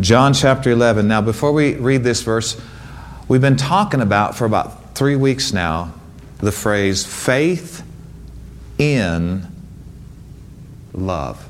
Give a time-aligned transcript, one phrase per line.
[0.00, 1.08] John chapter 11.
[1.08, 2.60] Now, before we read this verse,
[3.26, 5.92] we've been talking about for about three weeks now
[6.38, 7.82] the phrase faith
[8.78, 9.44] in
[10.92, 11.48] love,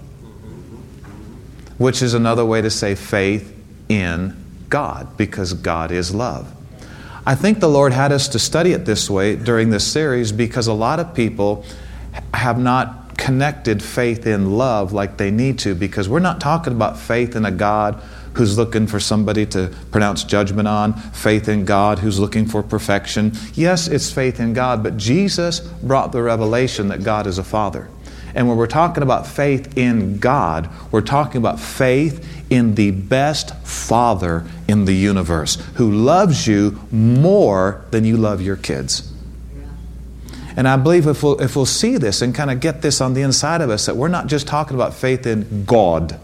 [1.77, 3.55] which is another way to say faith
[3.91, 4.35] in
[4.71, 6.51] God, because God is love.
[7.27, 10.67] I think the Lord had us to study it this way during this series because
[10.67, 11.67] a lot of people
[12.33, 16.99] have not connected faith in love like they need to because we're not talking about
[16.99, 18.03] faith in a God
[18.35, 23.33] who's looking for somebody to pronounce judgment on, faith in God who's looking for perfection.
[23.55, 27.89] Yes, it's faith in God, but Jesus brought the revelation that God is a Father.
[28.35, 33.55] And when we're talking about faith in God, we're talking about faith in the best
[33.67, 39.13] Father in the universe who loves you more than you love your kids.
[40.57, 43.15] And I believe if we'll, if we'll see this and kind of get this on
[43.15, 46.19] the inside of us, that we're not just talking about faith in God,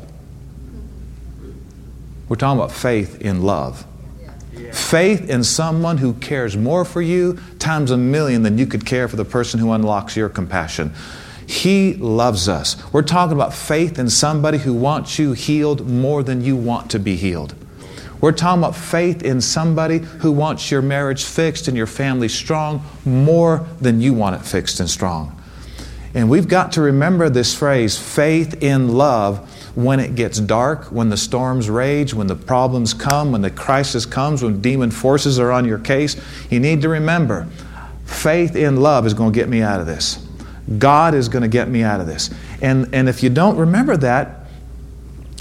[2.34, 3.87] we're talking about faith in love.
[4.73, 9.06] Faith in someone who cares more for you times a million than you could care
[9.06, 10.92] for the person who unlocks your compassion.
[11.47, 12.75] He loves us.
[12.92, 16.98] We're talking about faith in somebody who wants you healed more than you want to
[16.98, 17.55] be healed.
[18.20, 22.83] We're talking about faith in somebody who wants your marriage fixed and your family strong
[23.05, 25.41] more than you want it fixed and strong.
[26.15, 31.09] And we've got to remember this phrase, faith in love, when it gets dark, when
[31.09, 35.51] the storms rage, when the problems come, when the crisis comes, when demon forces are
[35.51, 36.17] on your case.
[36.48, 37.48] You need to remember,
[38.05, 40.25] faith in love is going to get me out of this.
[40.79, 42.31] God is going to get me out of this.
[42.62, 44.47] And, and if you don't remember that,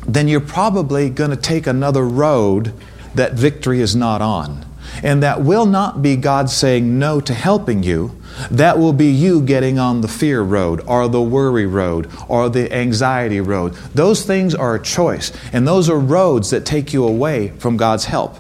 [0.08, 2.74] then you're probably going to take another road
[3.16, 4.66] that victory is not on.
[5.02, 8.16] And that will not be God saying no to helping you.
[8.52, 12.72] That will be you getting on the fear road or the worry road or the
[12.74, 13.74] anxiety road.
[13.94, 15.32] Those things are a choice.
[15.52, 18.38] And those are roads that take you away from God's help.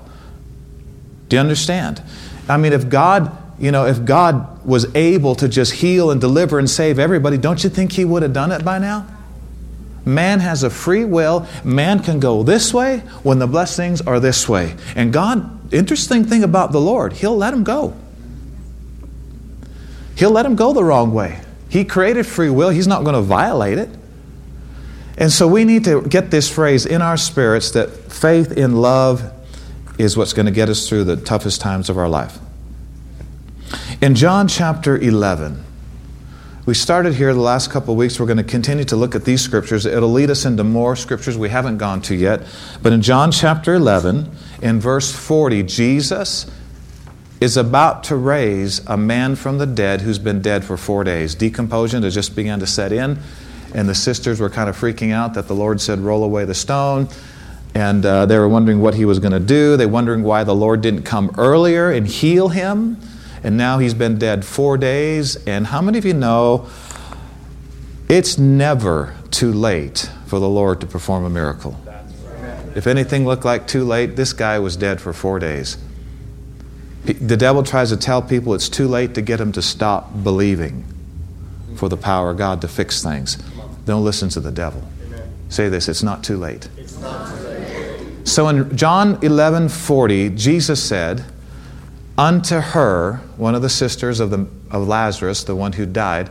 [1.30, 2.02] Do you understand?
[2.50, 6.60] I mean, if God you know, if God was able to just heal and deliver
[6.60, 9.08] and save everybody, don't you think He would have done it by now?
[10.06, 11.48] Man has a free will.
[11.64, 14.76] Man can go this way when the blessings are this way.
[14.96, 17.96] And God, interesting thing about the Lord, He'll let him go.
[20.16, 21.42] He'll let him go the wrong way.
[21.70, 23.90] He created free will, He's not going to violate it.
[25.18, 29.32] And so we need to get this phrase in our spirits that faith in love
[29.98, 32.40] is what's going to get us through the toughest times of our life.
[34.02, 35.64] In John chapter 11,
[36.66, 38.20] we started here the last couple of weeks.
[38.20, 39.86] We're going to continue to look at these scriptures.
[39.86, 42.42] It'll lead us into more scriptures we haven't gone to yet.
[42.82, 44.32] But in John chapter 11,
[44.64, 46.50] in verse 40, Jesus
[47.40, 51.36] is about to raise a man from the dead who's been dead for four days.
[51.36, 53.20] Decomposition has just begun to set in,
[53.76, 56.56] and the sisters were kind of freaking out that the Lord said, Roll away the
[56.56, 57.08] stone.
[57.76, 59.78] And uh, they were wondering what he was going to do.
[59.78, 62.98] They were wondering why the Lord didn't come earlier and heal him
[63.44, 65.36] and now he's been dead four days.
[65.46, 66.70] And how many of you know
[68.08, 71.80] it's never too late for the Lord to perform a miracle?
[72.76, 75.78] If anything looked like too late, this guy was dead for four days.
[77.06, 80.86] The devil tries to tell people it's too late to get them to stop believing
[81.76, 83.36] for the power of God to fix things.
[83.86, 84.84] Don't listen to the devil.
[85.50, 86.70] Say this it's not too late.
[88.24, 91.26] So in John 11 40, Jesus said,
[92.18, 96.30] unto her, one of the sisters of, the, of Lazarus, the one who died,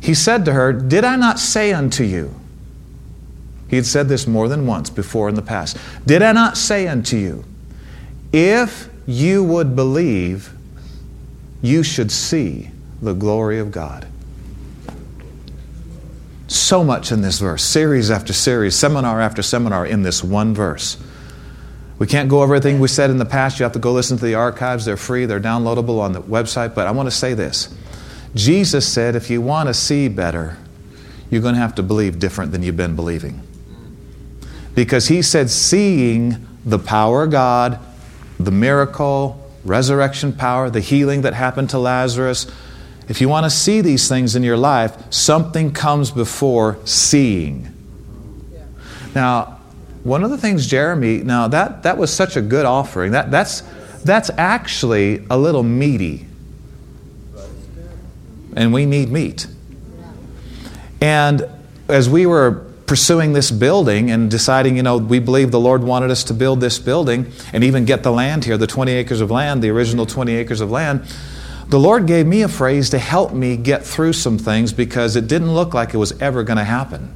[0.00, 2.34] he said to her, Did I not say unto you?
[3.68, 5.76] He had said this more than once before in the past.
[6.06, 7.44] Did I not say unto you,
[8.32, 10.52] if you would believe,
[11.62, 12.70] you should see
[13.00, 14.06] the glory of God?
[16.46, 21.02] So much in this verse, series after series, seminar after seminar in this one verse.
[21.98, 23.58] We can't go over everything we said in the past.
[23.58, 24.84] You have to go listen to the archives.
[24.84, 26.74] They're free, they're downloadable on the website.
[26.74, 27.74] But I want to say this
[28.34, 30.58] Jesus said, if you want to see better,
[31.30, 33.40] you're going to have to believe different than you've been believing.
[34.74, 37.78] Because he said, seeing the power of God,
[38.40, 42.46] the miracle, resurrection power, the healing that happened to Lazarus,
[43.08, 47.70] if you want to see these things in your life, something comes before seeing.
[49.14, 49.60] Now,
[50.02, 53.12] one of the things Jeremy, now that, that was such a good offering.
[53.12, 53.62] That, that's,
[54.04, 56.26] that's actually a little meaty.
[58.56, 59.46] And we need meat.
[61.00, 61.48] And
[61.88, 66.10] as we were pursuing this building and deciding, you know, we believe the Lord wanted
[66.10, 69.30] us to build this building and even get the land here, the 20 acres of
[69.30, 71.06] land, the original 20 acres of land,
[71.68, 75.26] the Lord gave me a phrase to help me get through some things because it
[75.26, 77.10] didn't look like it was ever going to happen.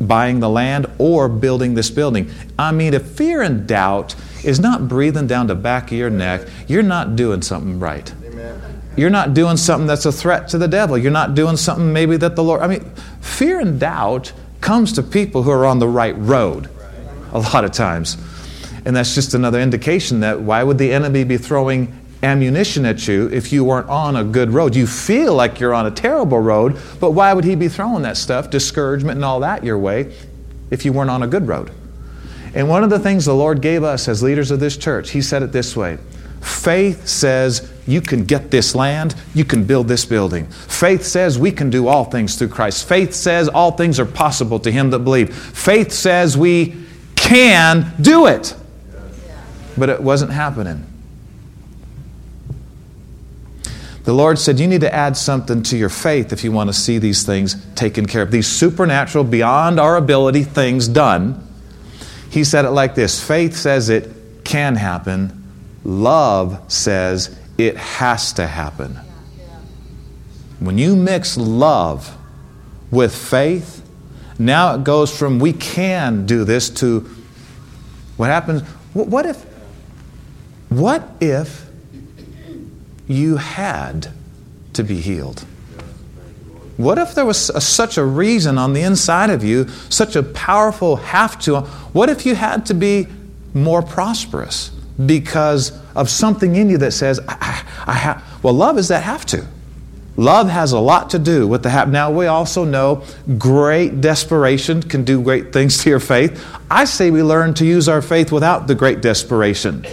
[0.00, 2.30] buying the land or building this building.
[2.58, 6.48] I mean, if fear and doubt is not breathing down the back of your neck,
[6.66, 8.10] you're not doing something right.
[8.96, 10.96] You're not doing something that's a threat to the devil.
[10.96, 12.62] You're not doing something maybe that the Lord.
[12.62, 12.84] I mean,
[13.20, 14.32] fear and doubt
[14.64, 16.70] comes to people who are on the right road
[17.32, 18.16] a lot of times.
[18.86, 23.28] And that's just another indication that why would the enemy be throwing ammunition at you
[23.28, 24.74] if you weren't on a good road?
[24.74, 28.16] You feel like you're on a terrible road, but why would he be throwing that
[28.16, 30.14] stuff, discouragement and all that your way,
[30.70, 31.70] if you weren't on a good road?
[32.54, 35.20] And one of the things the Lord gave us as leaders of this church, He
[35.20, 35.98] said it this way
[36.44, 40.46] Faith says you can get this land, you can build this building.
[40.46, 42.86] Faith says we can do all things through Christ.
[42.88, 45.34] Faith says all things are possible to him that believe.
[45.34, 46.76] Faith says we
[47.16, 48.54] can do it.
[49.76, 50.86] But it wasn't happening.
[54.04, 56.74] The Lord said, You need to add something to your faith if you want to
[56.74, 58.30] see these things taken care of.
[58.30, 61.40] These supernatural, beyond our ability things done.
[62.30, 65.43] He said it like this Faith says it can happen,
[65.84, 68.98] love says it has to happen.
[70.58, 72.16] When you mix love
[72.90, 73.82] with faith,
[74.38, 77.08] now it goes from we can do this to
[78.16, 78.62] what happens?
[78.92, 79.44] What if,
[80.68, 81.66] what if
[83.06, 84.08] you had
[84.74, 85.44] to be healed?
[86.76, 90.22] What if there was a, such a reason on the inside of you, such a
[90.22, 91.60] powerful have to?
[91.92, 93.06] What if you had to be
[93.52, 94.70] more prosperous
[95.06, 99.02] because of something in you that says, I, I, I have, well, love is that
[99.02, 99.46] have to.
[100.16, 101.90] Love has a lot to do with the have.
[101.90, 103.04] Now, we also know
[103.36, 106.44] great desperation can do great things to your faith.
[106.70, 109.84] I say we learn to use our faith without the great desperation.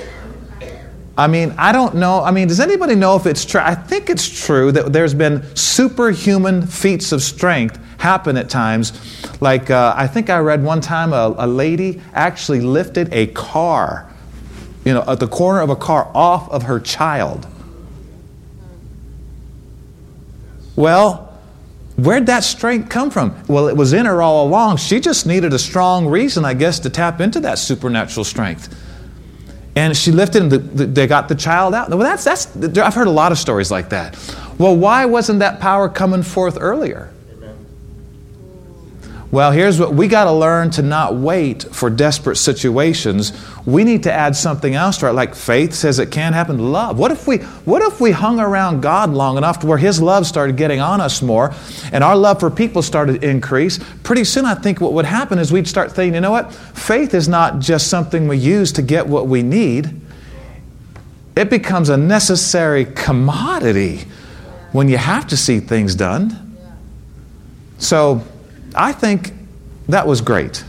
[1.17, 2.23] I mean, I don't know.
[2.23, 3.61] I mean, does anybody know if it's true?
[3.61, 8.93] I think it's true that there's been superhuman feats of strength happen at times.
[9.41, 14.10] Like, uh, I think I read one time a, a lady actually lifted a car,
[14.85, 17.47] you know, at the corner of a car off of her child.
[20.75, 21.37] Well,
[21.97, 23.35] where'd that strength come from?
[23.47, 24.77] Well, it was in her all along.
[24.77, 28.75] She just needed a strong reason, I guess, to tap into that supernatural strength.
[29.75, 31.89] And she lifted and the, the, they got the child out.
[31.89, 34.17] Well, that's, that's, I've heard a lot of stories like that.
[34.57, 37.10] Well, why wasn't that power coming forth earlier?
[39.31, 43.31] Well, here's what we got to learn to not wait for desperate situations.
[43.65, 46.73] We need to add something else to it, like faith says it can happen.
[46.73, 46.99] Love.
[46.99, 50.27] What if we what if we hung around God long enough to where His love
[50.27, 51.53] started getting on us more,
[51.93, 53.79] and our love for people started to increase?
[54.03, 56.53] Pretty soon, I think what would happen is we'd start thinking, you know what?
[56.53, 59.97] Faith is not just something we use to get what we need.
[61.37, 64.03] It becomes a necessary commodity
[64.73, 66.57] when you have to see things done.
[67.77, 68.25] So
[68.75, 69.33] I think
[69.89, 70.63] that was great.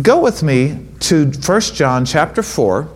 [0.00, 2.88] Go with me to 1 John chapter 4.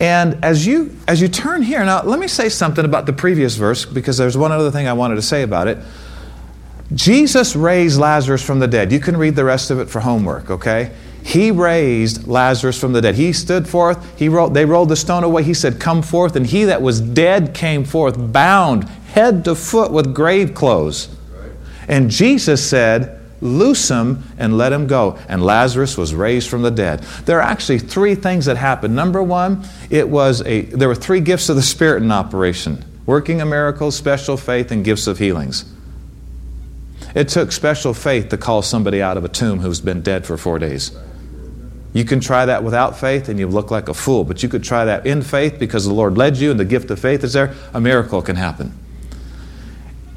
[0.00, 3.56] And as you as you turn here, now let me say something about the previous
[3.56, 5.78] verse because there's one other thing I wanted to say about it.
[6.94, 8.92] Jesus raised Lazarus from the dead.
[8.92, 10.92] You can read the rest of it for homework, okay?
[11.22, 13.16] He raised Lazarus from the dead.
[13.16, 14.18] He stood forth.
[14.18, 15.42] He rolled, they rolled the stone away.
[15.42, 16.36] He said, Come forth.
[16.36, 21.14] And he that was dead came forth, bound head to foot with grave clothes.
[21.88, 25.16] And Jesus said, Loose him and let him go.
[25.28, 27.00] And Lazarus was raised from the dead.
[27.24, 28.96] There are actually three things that happened.
[28.96, 33.40] Number one, it was a there were three gifts of the Spirit in operation working
[33.40, 35.72] of miracles, special faith, and gifts of healings.
[37.14, 40.36] It took special faith to call somebody out of a tomb who's been dead for
[40.36, 40.96] four days.
[41.94, 44.62] You can try that without faith and you look like a fool, but you could
[44.62, 47.32] try that in faith because the Lord led you and the gift of faith is
[47.32, 47.54] there.
[47.72, 48.74] A miracle can happen.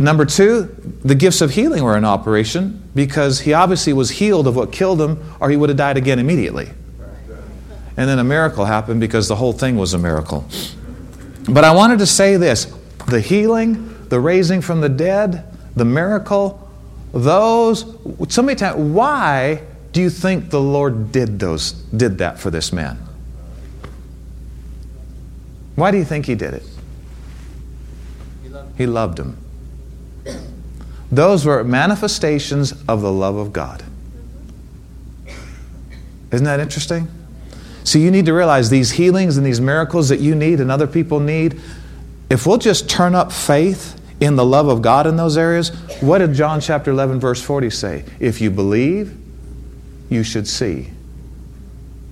[0.01, 0.63] Number two,
[1.03, 4.99] the gifts of healing were in operation because he obviously was healed of what killed
[4.99, 6.69] him, or he would have died again immediately.
[7.97, 10.47] And then a miracle happened because the whole thing was a miracle.
[11.47, 12.65] But I wanted to say this
[13.07, 16.67] the healing, the raising from the dead, the miracle,
[17.13, 17.85] those,
[18.29, 22.73] so many times, why do you think the Lord did those, did that for this
[22.73, 22.97] man?
[25.75, 26.63] Why do you think he did it?
[28.77, 29.37] He loved him.
[31.11, 33.83] Those were manifestations of the love of God.
[36.31, 37.09] Isn't that interesting?
[37.83, 40.87] So you need to realize these healings and these miracles that you need and other
[40.87, 41.59] people need,
[42.29, 46.19] if we'll just turn up faith in the love of God in those areas, what
[46.19, 48.05] did John chapter 11 verse 40 say?
[48.19, 49.17] If you believe,
[50.09, 50.91] you should see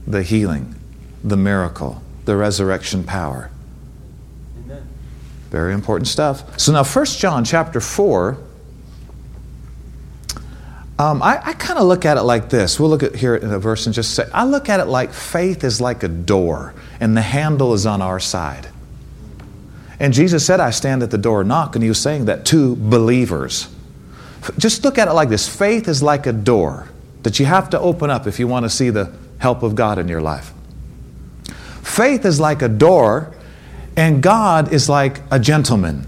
[0.06, 0.76] the healing,
[1.24, 3.52] the miracle, the resurrection power.
[4.66, 4.88] Amen.
[5.52, 6.60] Very important stuff.
[6.60, 8.38] So now 1 John chapter 4
[11.00, 12.78] Um, I, I kind of look at it like this.
[12.78, 15.14] We'll look at here in a verse and just say, I look at it like
[15.14, 18.68] faith is like a door, and the handle is on our side.
[19.98, 22.46] And Jesus said, I stand at the door and knock, and he was saying that
[22.48, 23.70] to believers.
[24.58, 26.90] Just look at it like this faith is like a door
[27.24, 30.00] that you have to open up if you want to see the help of God
[30.00, 30.52] in your life.
[31.82, 33.34] Faith is like a door,
[33.96, 36.06] and God is like a gentleman.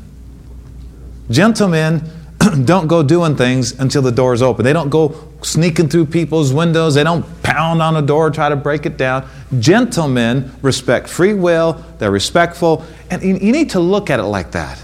[1.30, 2.10] Gentlemen
[2.66, 4.64] don't go doing things until the door is open.
[4.64, 6.96] They don't go sneaking through people's windows.
[6.96, 9.28] They don't pound on a door, try to break it down.
[9.60, 14.82] Gentlemen respect free will, they're respectful, and you need to look at it like that.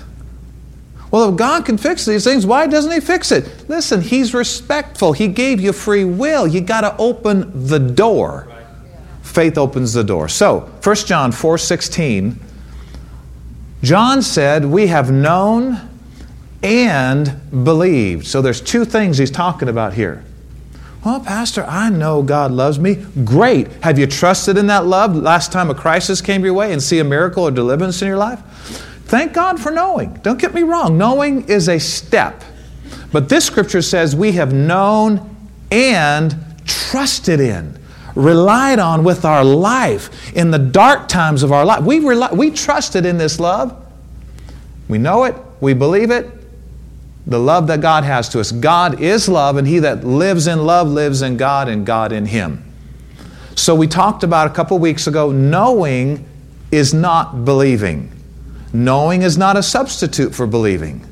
[1.09, 3.69] Well, if God can fix these things, why doesn't He fix it?
[3.69, 5.13] Listen, He's respectful.
[5.13, 6.45] He gave you free will.
[6.45, 8.47] You got to open the door.
[9.21, 10.27] Faith opens the door.
[10.27, 12.39] So, 1 John 4 16,
[13.83, 15.87] John said, We have known
[16.63, 18.27] and believed.
[18.27, 20.23] So there's two things he's talking about here.
[21.05, 23.05] Well, Pastor, I know God loves me.
[23.23, 23.71] Great.
[23.83, 26.99] Have you trusted in that love last time a crisis came your way and see
[26.99, 28.39] a miracle or deliverance in your life?
[29.05, 30.15] Thank God for knowing.
[30.15, 32.43] Don't get me wrong, knowing is a step.
[33.11, 35.35] But this scripture says we have known
[35.71, 36.35] and
[36.65, 37.79] trusted in,
[38.15, 41.83] relied on with our life in the dark times of our life.
[41.83, 43.85] We, rely, we trusted in this love.
[44.89, 46.29] We know it, we believe it,
[47.27, 48.53] the love that God has to us.
[48.53, 52.25] God is love, and he that lives in love lives in God and God in
[52.25, 52.63] him.
[53.55, 56.25] So we talked about a couple weeks ago knowing
[56.71, 58.13] is not believing.
[58.71, 61.05] Knowing is not a substitute for believing.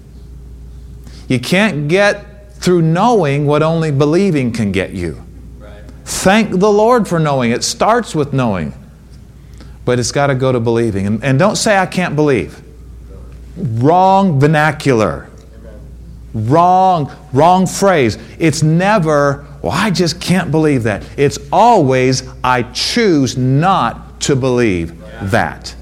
[1.27, 5.22] You can't get through knowing what only believing can get you.
[6.05, 7.51] Thank the Lord for knowing.
[7.51, 8.74] It starts with knowing,
[9.84, 11.07] but it's got to go to believing.
[11.07, 12.62] And, and don't say, I can't believe.
[13.57, 15.29] Wrong vernacular.
[16.36, 18.18] Wrong, wrong phrase.
[18.38, 21.08] It's never, well, I just can't believe that.
[21.18, 25.00] It's always, I choose not to believe
[25.32, 25.74] that.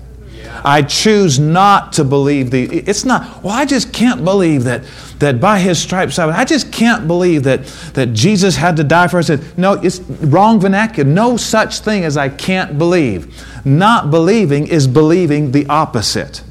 [0.64, 2.64] I choose not to believe the.
[2.64, 4.84] It's not, well, I just can't believe that,
[5.20, 9.08] that by his stripes I, I just can't believe that, that Jesus had to die
[9.08, 9.30] for us.
[9.58, 11.10] No, it's wrong vernacular.
[11.10, 13.44] No such thing as I can't believe.
[13.66, 16.44] Not believing is believing the opposite.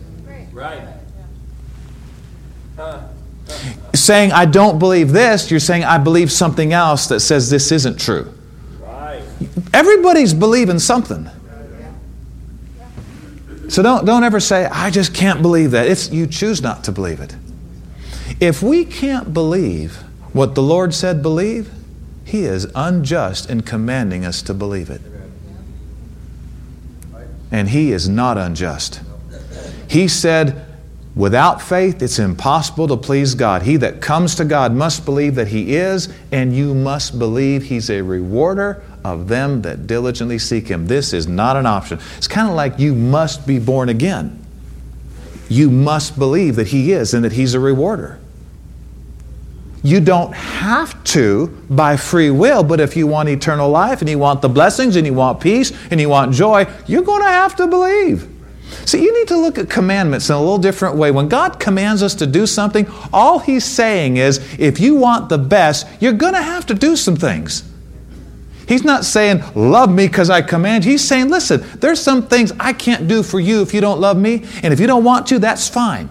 [0.52, 0.91] Right
[4.02, 7.98] saying, I don't believe this, you're saying, I believe something else that says this isn't
[7.98, 8.32] true.
[8.80, 9.22] Right.
[9.72, 11.28] Everybody's believing something.
[13.68, 15.86] So don't, don't ever say, I just can't believe that.
[15.86, 17.34] It's, you choose not to believe it.
[18.38, 19.96] If we can't believe
[20.34, 21.70] what the Lord said believe,
[22.24, 25.00] He is unjust in commanding us to believe it.
[27.50, 29.00] And He is not unjust.
[29.88, 30.66] He said,
[31.14, 33.62] Without faith, it's impossible to please God.
[33.62, 37.90] He that comes to God must believe that He is, and you must believe He's
[37.90, 40.86] a rewarder of them that diligently seek Him.
[40.86, 41.98] This is not an option.
[42.16, 44.42] It's kind of like you must be born again.
[45.50, 48.18] You must believe that He is and that He's a rewarder.
[49.82, 54.18] You don't have to by free will, but if you want eternal life and you
[54.18, 57.56] want the blessings and you want peace and you want joy, you're going to have
[57.56, 58.31] to believe.
[58.84, 61.10] See, you need to look at commandments in a little different way.
[61.10, 65.38] When God commands us to do something, all He's saying is if you want the
[65.38, 67.68] best, you're going to have to do some things.
[68.66, 70.84] He's not saying, Love me because I command.
[70.84, 74.16] He's saying, Listen, there's some things I can't do for you if you don't love
[74.16, 76.08] me, and if you don't want to, that's fine.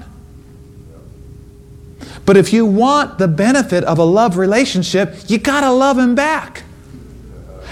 [2.25, 6.15] But if you want the benefit of a love relationship, you got to love Him
[6.15, 6.63] back.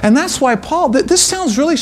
[0.02, 1.76] And that's why Paul, this sounds really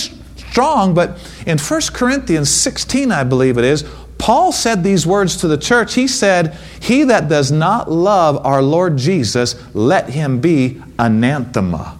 [0.57, 3.87] strong, but in 1 Corinthians 16, I believe it is,
[4.17, 5.93] Paul said these words to the church.
[5.93, 11.99] He said, He that does not love our Lord Jesus, let him be anathema.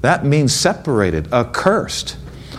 [0.00, 2.16] That means separated, accursed.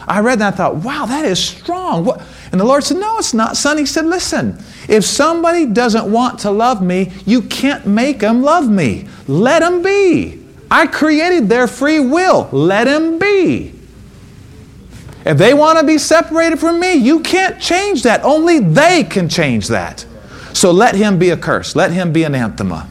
[0.08, 2.06] I read that and I thought, wow, that is strong.
[2.06, 2.22] What?
[2.52, 3.80] And the Lord said, No, it's not, son.
[3.80, 8.70] He said, Listen, if somebody doesn't want to love me, you can't make them love
[8.70, 9.08] me.
[9.28, 10.46] Let them be.
[10.70, 12.48] I created their free will.
[12.52, 13.73] Let them be.
[15.26, 18.24] If they want to be separated from me, you can't change that.
[18.24, 20.06] Only they can change that.
[20.54, 21.76] So let him be a curse.
[21.76, 22.90] Let him be an anathema.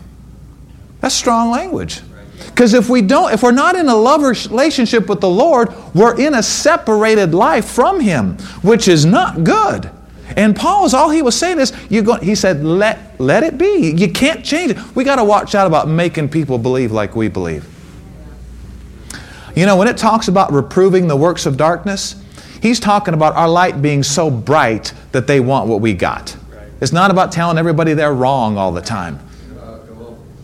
[1.01, 2.01] That's strong language.
[2.47, 6.19] Because if we don't, if we're not in a love relationship with the Lord, we're
[6.21, 9.91] in a separated life from Him, which is not good.
[10.37, 13.91] And Paul's all he was saying is, you go, he said, let, let it be.
[13.91, 14.97] You can't change it.
[14.97, 17.67] We got to watch out about making people believe like we believe.
[19.55, 22.22] You know, when it talks about reproving the works of darkness,
[22.63, 26.37] He's talking about our light being so bright that they want what we got.
[26.81, 29.19] It's not about telling everybody they're wrong all the time.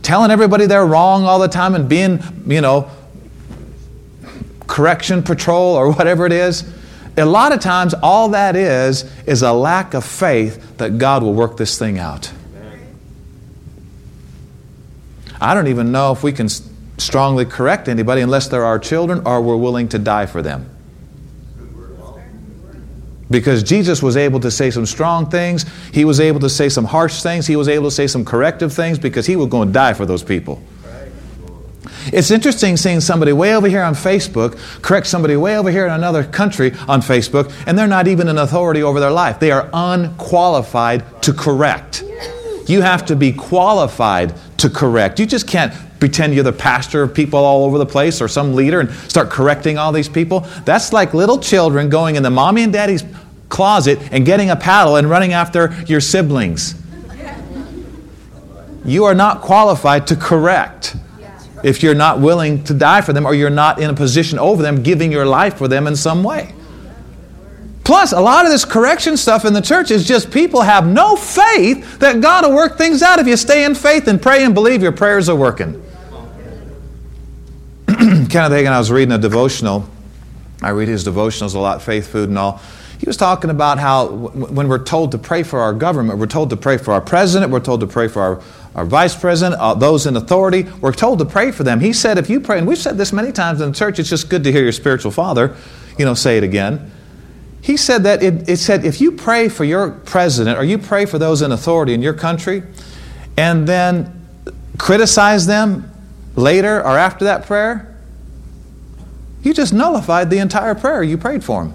[0.03, 2.91] telling everybody they're wrong all the time and being, you know,
[4.67, 6.69] correction patrol or whatever it is.
[7.17, 11.35] A lot of times, all that is, is a lack of faith that God will
[11.35, 12.33] work this thing out.
[15.41, 16.49] I don't even know if we can
[16.99, 20.69] strongly correct anybody unless they're our children or we're willing to die for them.
[23.31, 26.87] Because Jesus was able to say some strong things, he was able to say some
[26.87, 29.73] harsh things, he was able to say some corrective things because he was going to
[29.73, 30.63] die for those people.
[32.11, 35.93] It's interesting seeing somebody way over here on Facebook correct somebody way over here in
[35.93, 39.39] another country on Facebook, and they're not even an authority over their life.
[39.39, 42.03] They are unqualified to correct.
[42.67, 45.19] You have to be qualified to correct.
[45.19, 48.55] You just can't pretend you're the pastor of people all over the place or some
[48.55, 50.41] leader and start correcting all these people.
[50.65, 53.05] That's like little children going in the mommy and daddy's
[53.49, 56.75] closet and getting a paddle and running after your siblings.
[58.85, 60.97] You are not qualified to correct
[61.63, 64.63] if you're not willing to die for them or you're not in a position over
[64.63, 66.55] them, giving your life for them in some way.
[67.85, 71.17] Plus, a lot of this correction stuff in the church is just people have no
[71.17, 74.55] faith that God will work things out if you stay in faith and pray and
[74.55, 75.83] believe your prayers are working.
[78.29, 79.89] Kenneth Hagin, I was reading a devotional.
[80.61, 82.61] I read his devotionals a lot, Faith Food and all.
[82.99, 86.51] He was talking about how when we're told to pray for our government, we're told
[86.51, 88.43] to pray for our president, we're told to pray for our,
[88.75, 91.81] our vice president, uh, those in authority, we're told to pray for them.
[91.81, 94.11] He said, if you pray, and we've said this many times in the church, it's
[94.11, 95.57] just good to hear your spiritual father,
[95.97, 96.91] you know, say it again.
[97.63, 101.07] He said that it, it said if you pray for your president or you pray
[101.07, 102.63] for those in authority in your country
[103.37, 104.27] and then
[104.77, 105.91] criticize them
[106.35, 107.88] later or after that prayer,
[109.43, 111.75] you just nullified the entire prayer you prayed for him.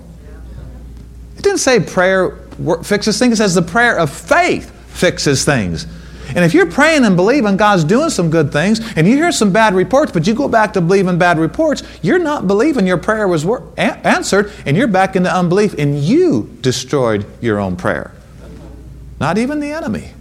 [1.38, 2.38] It didn't say prayer
[2.84, 5.88] fixes things, it says the prayer of faith fixes things.
[6.30, 9.52] And if you're praying and believing God's doing some good things, and you hear some
[9.52, 13.28] bad reports, but you go back to believing bad reports, you're not believing your prayer
[13.28, 18.12] was wor- a- answered, and you're back into unbelief, and you destroyed your own prayer.
[19.20, 20.12] Not even the enemy.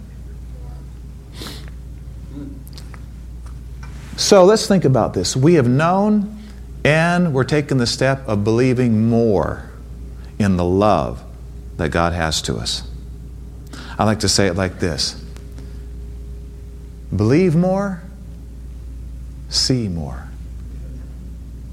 [4.17, 5.35] So let's think about this.
[5.35, 6.42] We have known,
[6.83, 9.69] and we're taking the step of believing more
[10.39, 11.23] in the love
[11.77, 12.83] that God has to us.
[13.97, 15.21] I like to say it like this
[17.15, 18.01] Believe more,
[19.49, 20.27] see more.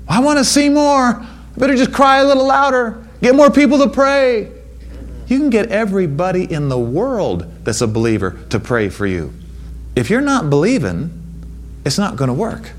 [0.08, 1.20] I want to see more.
[1.20, 4.52] I better just cry a little louder, get more people to pray.
[5.26, 9.32] You can get everybody in the world that's a believer to pray for you.
[9.94, 11.12] If you're not believing,
[11.84, 12.72] it's not going to work.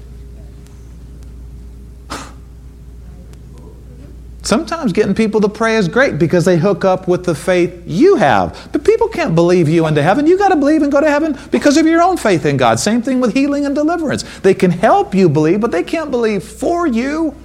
[4.44, 8.16] Sometimes getting people to pray is great because they hook up with the faith you
[8.16, 8.70] have.
[8.72, 10.26] But people can't believe you into heaven.
[10.26, 12.80] You got to believe and go to heaven because of your own faith in God.
[12.80, 14.24] Same thing with healing and deliverance.
[14.40, 17.36] They can help you believe, but they can't believe for you.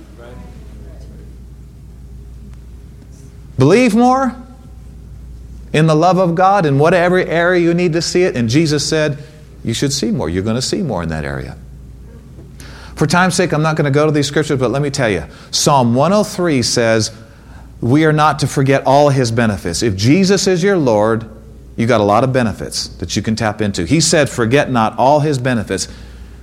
[3.59, 4.35] Believe more
[5.73, 8.37] in the love of God in whatever area you need to see it.
[8.37, 9.23] And Jesus said,
[9.63, 10.31] You should see more.
[10.31, 11.59] You're going to see more in that area.
[12.97, 15.11] For time's sake, I'm not going to go to these scriptures, but let me tell
[15.11, 17.15] you Psalm 103 says,
[17.81, 19.83] We are not to forget all his benefits.
[19.83, 21.29] If Jesus is your Lord,
[21.77, 23.85] you got a lot of benefits that you can tap into.
[23.85, 25.89] He said, Forget not all his benefits,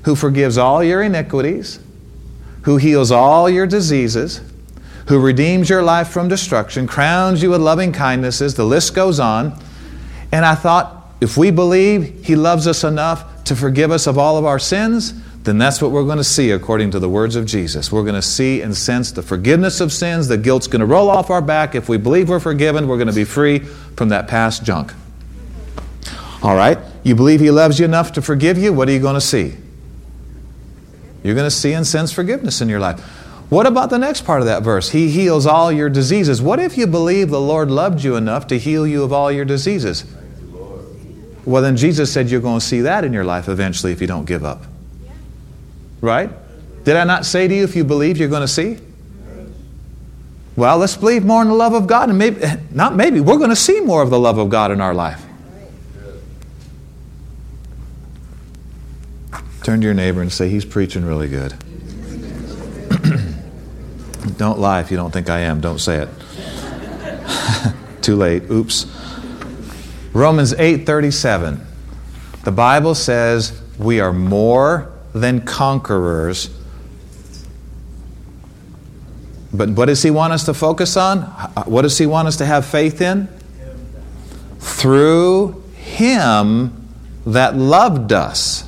[0.04, 1.80] who forgives all your iniquities,
[2.62, 4.42] who heals all your diseases,
[5.08, 8.54] who redeems your life from destruction, crowns you with loving kindnesses.
[8.54, 9.60] The list goes on.
[10.32, 14.38] And I thought, if we believe he loves us enough to forgive us of all
[14.38, 15.14] of our sins,
[15.44, 17.92] then that's what we're going to see according to the words of Jesus.
[17.92, 20.30] We're going to see and sense the forgiveness of sins.
[20.30, 21.76] The guilt's going to roll off our back.
[21.76, 24.94] If we believe we're forgiven, we're going to be free from that past junk.
[26.42, 26.78] All right?
[27.04, 28.72] You believe He loves you enough to forgive you?
[28.72, 29.56] What are you going to see?
[31.24, 33.02] You're going to see and sense forgiveness in your life.
[33.50, 34.90] What about the next part of that verse?
[34.90, 36.42] He heals all your diseases.
[36.42, 39.46] What if you believe the Lord loved you enough to heal you of all your
[39.46, 40.06] diseases?
[41.46, 44.08] Well, then Jesus said you're going to see that in your life eventually if you
[44.08, 44.64] don't give up.
[46.04, 46.30] Right?
[46.84, 48.78] Did I not say to you, if you believe, you're going to see?
[50.58, 53.52] Well, let's believe more in the love of God, and maybe, not maybe, we're going
[53.52, 55.26] to see more of the love of God in our life.
[59.64, 61.54] Turn to your neighbor and say, He's preaching really good.
[64.38, 65.62] don't lie if you don't think I am.
[65.62, 66.10] Don't say it.
[68.02, 68.52] Too late.
[68.52, 68.88] Oops.
[70.12, 71.64] Romans 8:37.
[72.44, 76.50] The Bible says we are more than conquerors.
[79.54, 81.22] But what does he want us to focus on?
[81.66, 83.28] What does he want us to have faith in?
[84.60, 86.88] Through him
[87.28, 88.68] that loved us.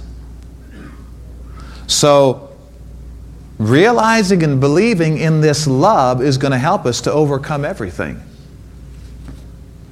[1.87, 2.55] So,
[3.57, 8.21] realizing and believing in this love is going to help us to overcome everything.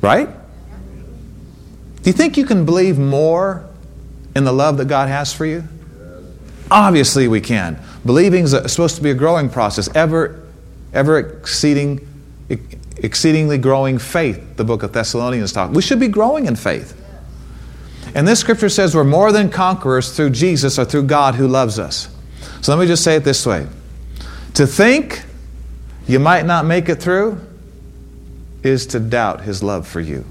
[0.02, 0.28] Right?
[0.28, 3.66] Do you think you can believe more
[4.36, 5.64] in the love that God has for you?
[6.74, 7.80] Obviously, we can.
[8.04, 10.44] Believing is supposed to be a growing process, ever,
[10.92, 12.00] ever exceeding,
[12.98, 14.58] exceedingly growing faith.
[14.58, 15.76] The book of Thessalonians talks.
[15.76, 17.00] We should be growing in faith.
[18.16, 21.78] And this scripture says we're more than conquerors through Jesus or through God who loves
[21.78, 22.10] us.
[22.62, 23.68] So let me just say it this way:
[24.56, 25.24] to think
[26.08, 27.40] you might not make it through
[28.64, 30.26] is to doubt His love for you.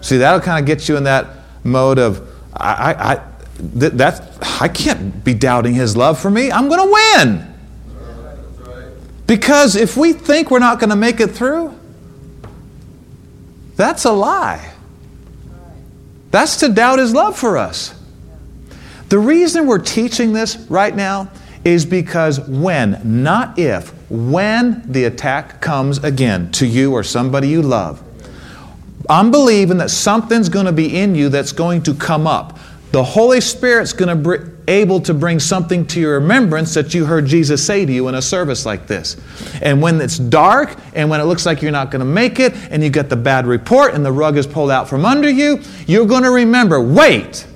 [0.00, 1.26] See, that'll kind of get you in that
[1.64, 3.20] mode of, I, I, I
[3.58, 6.50] that, I can't be doubting his love for me.
[6.50, 7.54] I'm going to win.
[9.26, 11.76] Because if we think we're not going to make it through,
[13.74, 14.72] that's a lie.
[16.30, 17.94] That's to doubt his love for us.
[19.08, 21.30] The reason we're teaching this right now
[21.64, 27.62] is because when, not if, when the attack comes again to you or somebody you
[27.62, 28.02] love,
[29.08, 32.55] I'm believing that something's going to be in you that's going to come up.
[32.96, 37.04] The Holy Spirit's going to be able to bring something to your remembrance that you
[37.04, 39.18] heard Jesus say to you in a service like this.
[39.60, 42.54] And when it's dark and when it looks like you're not going to make it
[42.70, 45.60] and you get the bad report and the rug is pulled out from under you,
[45.86, 47.46] you're going to remember wait,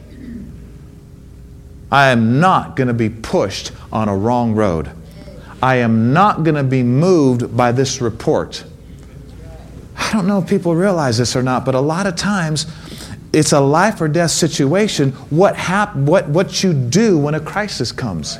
[1.90, 4.90] I am not going to be pushed on a wrong road.
[5.62, 8.62] I am not going to be moved by this report.
[9.96, 12.66] I don't know if people realize this or not, but a lot of times
[13.32, 15.12] it's a life or death situation.
[15.30, 18.38] What, hap- what, what you do when a crisis comes.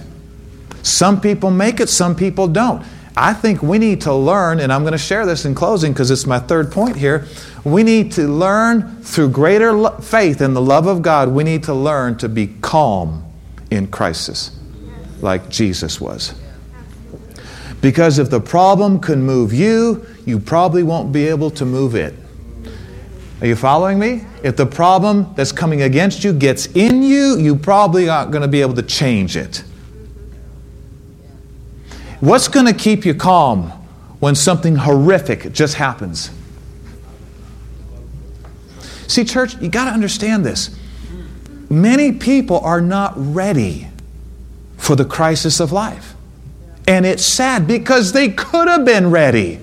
[0.83, 2.85] Some people make it, some people don't.
[3.17, 6.11] I think we need to learn, and I'm going to share this in closing because
[6.11, 7.27] it's my third point here.
[7.65, 11.65] We need to learn through greater lo- faith in the love of God, we need
[11.65, 13.25] to learn to be calm
[13.71, 14.57] in crisis,
[15.21, 16.35] like Jesus was.
[17.81, 22.15] Because if the problem can move you, you probably won't be able to move it.
[23.41, 24.23] Are you following me?
[24.43, 28.49] If the problem that's coming against you gets in you, you probably aren't going to
[28.49, 29.65] be able to change it.
[32.21, 33.71] What's going to keep you calm
[34.21, 36.31] when something horrific just happens?
[39.07, 40.77] See, church, you got to understand this.
[41.71, 43.89] Many people are not ready
[44.77, 46.15] for the crisis of life.
[46.87, 49.61] And it's sad because they could have been ready.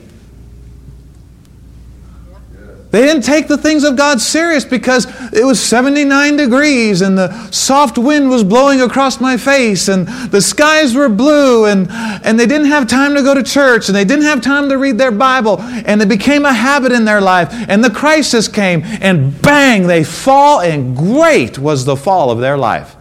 [2.90, 7.52] They didn't take the things of God serious because it was 79 degrees and the
[7.52, 12.46] soft wind was blowing across my face and the skies were blue and, and they
[12.46, 15.12] didn't have time to go to church and they didn't have time to read their
[15.12, 19.86] Bible and it became a habit in their life and the crisis came and bang,
[19.86, 22.96] they fall and great was the fall of their life.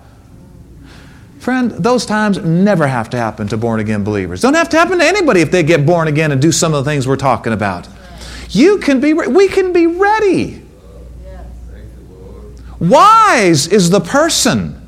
[1.38, 4.40] Friend, those times never have to happen to born again believers.
[4.40, 6.84] Don't have to happen to anybody if they get born again and do some of
[6.84, 7.86] the things we're talking about.
[8.50, 10.62] You can be, we can be ready.
[12.78, 14.80] Wise is the person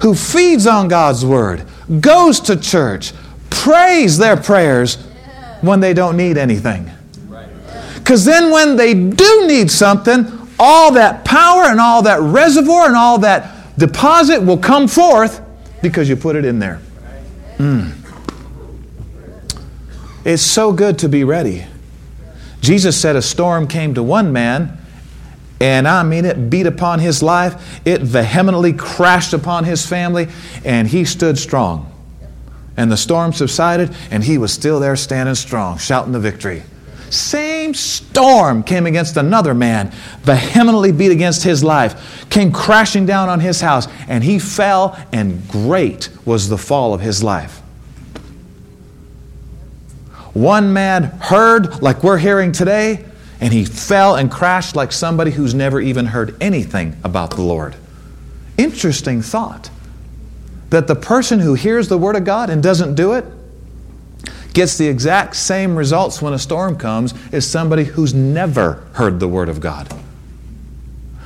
[0.00, 1.64] who feeds on God's word,
[2.00, 3.12] goes to church,
[3.50, 4.96] prays their prayers
[5.60, 6.90] when they don't need anything.
[7.94, 10.26] Because then, when they do need something,
[10.58, 15.42] all that power and all that reservoir and all that deposit will come forth
[15.82, 16.80] because you put it in there.
[17.58, 17.92] Mm.
[20.24, 21.66] It's so good to be ready.
[22.60, 24.78] Jesus said a storm came to one man,
[25.60, 30.28] and I mean it beat upon his life, it vehemently crashed upon his family,
[30.64, 31.92] and he stood strong.
[32.76, 36.62] And the storm subsided, and he was still there standing strong, shouting the victory.
[37.10, 39.90] Same storm came against another man,
[40.20, 45.48] vehemently beat against his life, came crashing down on his house, and he fell, and
[45.48, 47.57] great was the fall of his life.
[50.38, 53.04] One man heard, like we're hearing today,
[53.40, 57.74] and he fell and crashed like somebody who's never even heard anything about the Lord.
[58.56, 59.68] Interesting thought
[60.70, 63.24] that the person who hears the Word of God and doesn't do it
[64.54, 69.26] gets the exact same results when a storm comes as somebody who's never heard the
[69.26, 69.92] Word of God.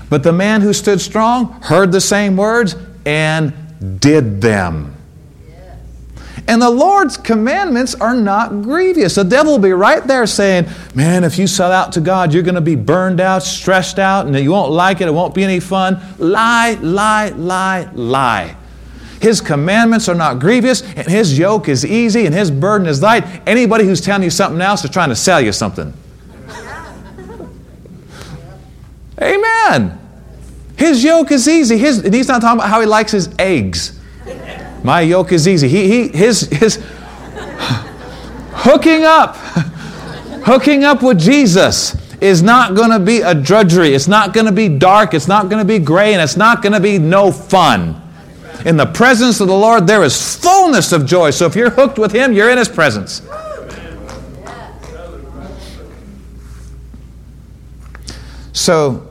[0.08, 4.94] But the man who stood strong heard the same words and did them.
[6.48, 9.14] And the Lord's commandments are not grievous.
[9.14, 12.42] The devil will be right there saying, Man, if you sell out to God, you're
[12.42, 15.08] going to be burned out, stressed out, and you won't like it.
[15.08, 16.00] It won't be any fun.
[16.18, 18.56] Lie, lie, lie, lie.
[19.20, 23.24] His commandments are not grievous, and his yoke is easy, and his burden is light.
[23.46, 25.94] Anybody who's telling you something else is trying to sell you something.
[29.20, 29.98] Amen.
[30.76, 31.78] His yoke is easy.
[31.78, 34.00] His, and he's not talking about how he likes his eggs.
[34.82, 35.68] My yoke is easy.
[35.68, 36.76] He, he, his, his
[38.52, 39.36] hooking up,
[40.44, 43.94] hooking up with Jesus is not going to be a drudgery.
[43.94, 45.14] It's not going to be dark.
[45.14, 46.12] It's not going to be gray.
[46.14, 48.00] And it's not going to be no fun.
[48.64, 51.30] In the presence of the Lord, there is fullness of joy.
[51.30, 53.22] So if you're hooked with Him, you're in His presence.
[58.52, 59.08] So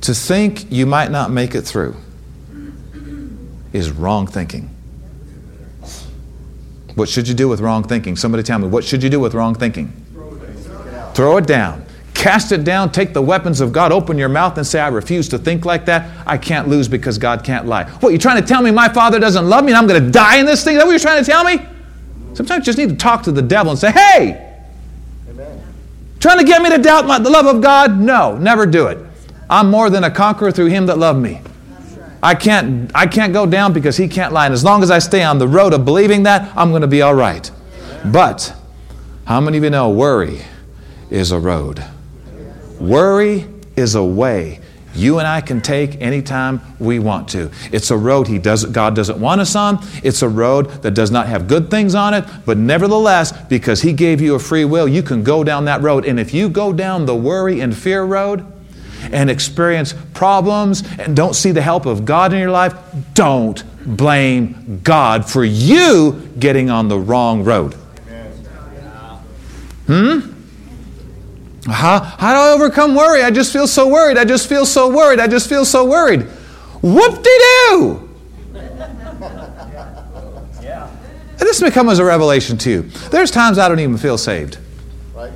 [0.00, 1.94] to think you might not make it through
[3.72, 4.74] is wrong thinking.
[6.98, 8.16] What should you do with wrong thinking?
[8.16, 9.92] Somebody tell me, what should you do with wrong thinking?
[11.14, 11.84] Throw it down.
[12.12, 12.90] Cast it down.
[12.90, 13.92] Take the weapons of God.
[13.92, 16.10] Open your mouth and say, I refuse to think like that.
[16.26, 17.88] I can't lose because God can't lie.
[18.00, 20.10] What, you're trying to tell me my Father doesn't love me and I'm going to
[20.10, 20.74] die in this thing?
[20.74, 21.64] Is that what you're trying to tell me?
[22.34, 24.58] Sometimes you just need to talk to the devil and say, hey,
[25.30, 25.62] Amen.
[26.18, 27.96] trying to get me to doubt my, the love of God?
[27.96, 28.98] No, never do it.
[29.48, 31.42] I'm more than a conqueror through him that loved me.
[32.22, 34.46] I can't, I can't go down because he can't lie.
[34.46, 36.88] And as long as I stay on the road of believing that, I'm going to
[36.88, 37.50] be all right.
[38.06, 38.54] But
[39.24, 40.42] how many of you know worry
[41.10, 41.84] is a road?
[42.80, 44.60] Worry is a way
[44.98, 47.50] you and I can take anytime we want to.
[47.70, 49.78] It's a road he does, God doesn't want us on.
[50.02, 53.92] It's a road that does not have good things on it, but nevertheless, because He
[53.92, 56.04] gave you a free will, you can go down that road.
[56.04, 58.44] And if you go down the worry and fear road,
[59.12, 62.74] and experience problems and don't see the help of God in your life,
[63.14, 63.62] don't
[63.96, 67.74] blame God for you getting on the wrong road.
[69.86, 70.34] Hmm?
[71.66, 73.22] How, how do I overcome worry?
[73.22, 74.16] I just feel so worried.
[74.16, 75.20] I just feel so worried.
[75.20, 76.22] I just feel so worried.
[76.82, 77.38] Whoop de
[77.70, 78.08] doo!
[81.38, 82.82] This may come as a revelation to you.
[83.10, 84.58] There's times I don't even feel saved.
[85.14, 85.32] Right.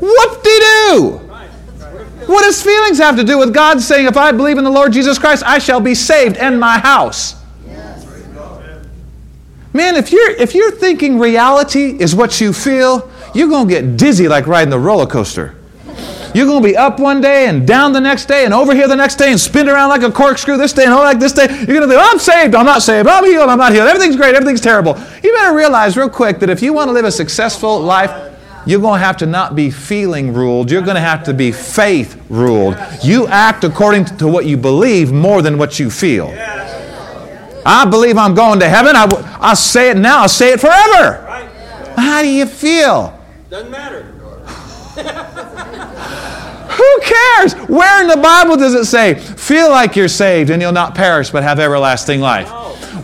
[0.00, 1.25] Whoop de doo!
[2.26, 4.92] What does feelings have to do with God saying, if I believe in the Lord
[4.92, 7.36] Jesus Christ, I shall be saved and my house?
[9.72, 13.96] Man, if you're, if you're thinking reality is what you feel, you're going to get
[13.96, 15.54] dizzy like riding the roller coaster.
[16.34, 18.88] You're going to be up one day and down the next day and over here
[18.88, 21.32] the next day and spin around like a corkscrew this day and all like this
[21.32, 21.46] day.
[21.46, 23.88] You're going to think, I'm saved, I'm not saved, I'm healed, I'm not healed.
[23.88, 24.98] Everything's great, everything's terrible.
[25.22, 28.35] You better realize real quick that if you want to live a successful life,
[28.66, 30.70] you're going to have to not be feeling ruled.
[30.70, 32.76] You're going to have to be faith ruled.
[33.02, 36.34] You act according to what you believe more than what you feel.
[37.64, 38.94] I believe I'm going to heaven.
[38.94, 40.22] I, say it now.
[40.22, 41.22] I'll say it forever.
[41.96, 43.18] How do you feel?
[43.50, 44.02] Doesn't matter.
[46.76, 47.54] Who cares?
[47.68, 51.30] Where in the Bible does it say, feel like you're saved and you'll not perish
[51.30, 52.48] but have everlasting life?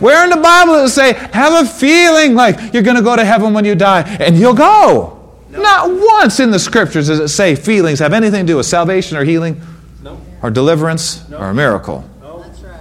[0.01, 3.15] Where in the Bible does it say, have a feeling like you're going to go
[3.15, 5.22] to heaven when you die and you'll go?
[5.61, 9.17] Not once in the scriptures does it say feelings have anything to do with salvation
[9.17, 9.61] or healing
[10.01, 10.19] no.
[10.41, 11.37] or deliverance no.
[11.37, 12.07] or a miracle.
[12.21, 12.41] No.
[12.41, 12.79] That's right.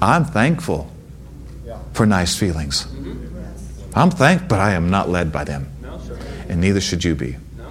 [0.00, 0.90] I'm thankful
[1.64, 1.78] yeah.
[1.92, 2.86] for nice feelings.
[2.86, 3.16] Mm-hmm.
[3.94, 5.68] I'm thankful, but I am not led by them.
[5.82, 6.00] No,
[6.48, 7.36] and neither should you be.
[7.56, 7.70] No.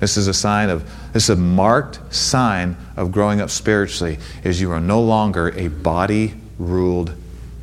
[0.00, 4.60] This is a sign of, this is a marked sign of growing up spiritually, is
[4.60, 7.14] you are no longer a body ruled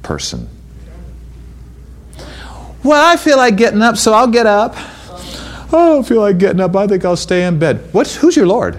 [0.03, 0.49] person.
[2.85, 4.75] Well, I feel like getting up, so I'll get up.
[4.77, 6.75] Oh, I don't feel like getting up.
[6.75, 7.89] I think I'll stay in bed.
[7.93, 8.77] What's, who's your Lord?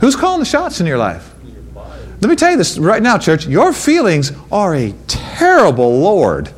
[0.00, 1.32] Who's calling the shots in your life?
[2.20, 3.46] Let me tell you this right now, church.
[3.46, 6.52] Your feelings are a terrible Lord.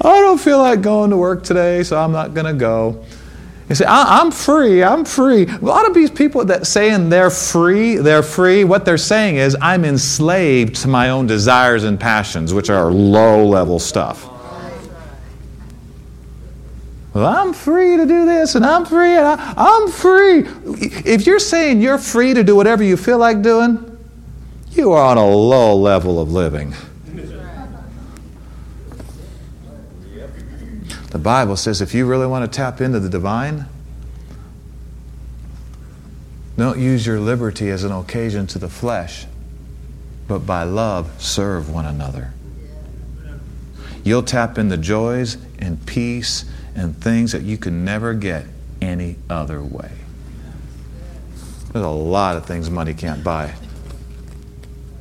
[0.00, 3.06] I don't feel like going to work today, so I'm not going to go.
[3.68, 5.46] You say, I'm free, I'm free.
[5.46, 9.56] A lot of these people that saying they're free, they're free, what they're saying is,
[9.60, 14.26] I'm enslaved to my own desires and passions, which are low level stuff.
[17.12, 20.44] Well, I'm free to do this and I'm free and I, I'm free.
[21.04, 23.98] If you're saying you're free to do whatever you feel like doing,
[24.70, 26.74] you are on a low level of living.
[31.10, 33.66] The Bible says if you really want to tap into the divine,
[36.56, 39.26] don't use your liberty as an occasion to the flesh,
[40.26, 42.32] but by love serve one another.
[44.04, 46.44] You'll tap into joys and peace
[46.74, 48.44] and things that you can never get
[48.80, 49.90] any other way.
[51.72, 53.54] There's a lot of things money can't buy.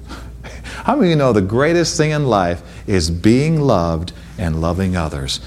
[0.84, 4.96] How many of you know the greatest thing in life is being loved and loving
[4.96, 5.40] others?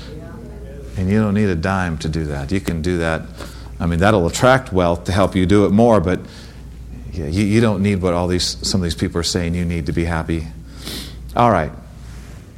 [1.01, 2.53] And you don't need a dime to do that.
[2.53, 3.23] You can do that.
[3.81, 6.21] I mean, that'll attract wealth to help you do it more, but
[7.11, 9.87] you, you don't need what all these some of these people are saying you need
[9.87, 10.47] to be happy.
[11.35, 11.73] All right.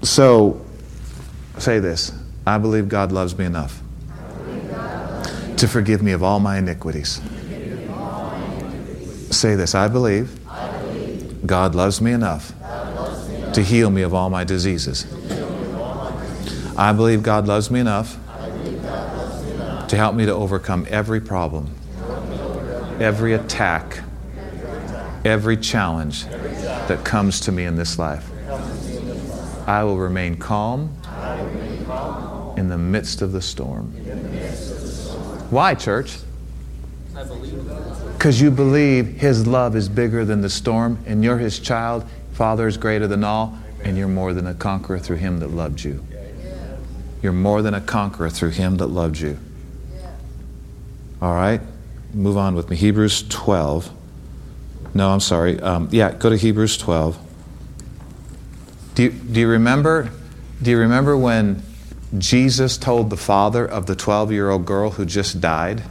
[0.03, 0.61] So
[1.59, 2.13] say this.
[2.45, 3.81] I believe God loves me enough.
[5.59, 7.21] to forgive me of all my iniquities.
[9.31, 10.37] Say this I believe
[11.47, 12.53] God loves me enough
[13.55, 15.07] to heal me of all my diseases.
[16.77, 18.19] I believe God loves me enough
[19.93, 21.71] to help me to overcome every problem,
[22.99, 24.01] every attack,
[25.23, 28.27] every challenge that comes to me in this life.
[29.69, 30.97] I will remain calm
[32.57, 33.89] in the midst of the storm.
[35.51, 36.17] Why, church?
[38.15, 42.07] Because you believe His love is bigger than the storm, and you're His child.
[42.33, 45.85] Father is greater than all, and you're more than a conqueror through Him that loved
[45.85, 46.03] you.
[47.21, 49.39] You're more than a conqueror through Him that loved you.
[51.23, 51.61] All right?
[52.13, 52.77] Move on with me.
[52.77, 53.91] Hebrews 12.
[54.93, 55.61] No, I'm sorry.
[55.61, 57.17] Um, yeah, go to Hebrews 12.
[58.97, 60.11] Do you, do you remember?
[60.61, 61.63] Do you remember when
[62.19, 65.85] Jesus told the father of the 12 year old girl who just died?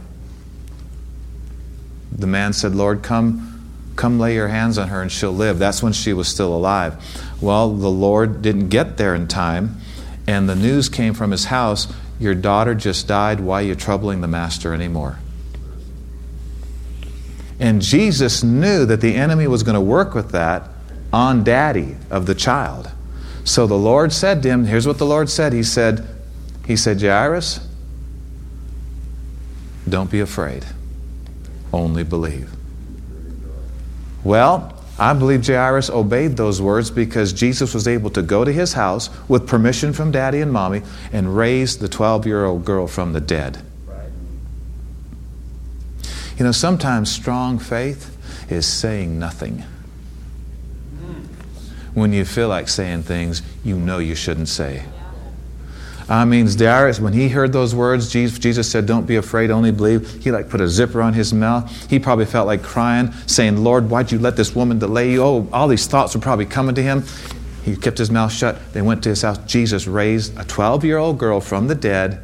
[2.12, 5.58] The man said, Lord, come, come lay your hands on her and she'll live.
[5.58, 7.02] That's when she was still alive.
[7.40, 9.78] Well, the Lord didn't get there in time,
[10.26, 13.40] and the news came from his house Your daughter just died.
[13.40, 15.18] Why are you troubling the master anymore?
[17.62, 20.68] And Jesus knew that the enemy was going to work with that
[21.12, 22.90] on daddy of the child.
[23.44, 25.52] So the Lord said to him, here's what the Lord said.
[25.52, 26.04] He said,
[26.66, 27.64] He said, Jairus,
[29.88, 30.66] don't be afraid.
[31.72, 32.50] Only believe.
[34.24, 38.72] Well, I believe Jairus obeyed those words because Jesus was able to go to his
[38.72, 43.12] house with permission from daddy and mommy and raise the 12 year old girl from
[43.12, 43.62] the dead.
[46.42, 48.18] You know, sometimes strong faith
[48.50, 49.62] is saying nothing
[51.94, 54.82] when you feel like saying things you know you shouldn't say.
[56.08, 60.20] I mean, Jairus, when he heard those words, Jesus said, Don't be afraid, only believe.
[60.24, 61.88] He like put a zipper on his mouth.
[61.88, 65.22] He probably felt like crying, saying, Lord, why'd you let this woman delay you?
[65.22, 67.04] Oh, all these thoughts were probably coming to him.
[67.62, 68.72] He kept his mouth shut.
[68.72, 69.38] They went to his house.
[69.46, 72.20] Jesus raised a 12 year old girl from the dead.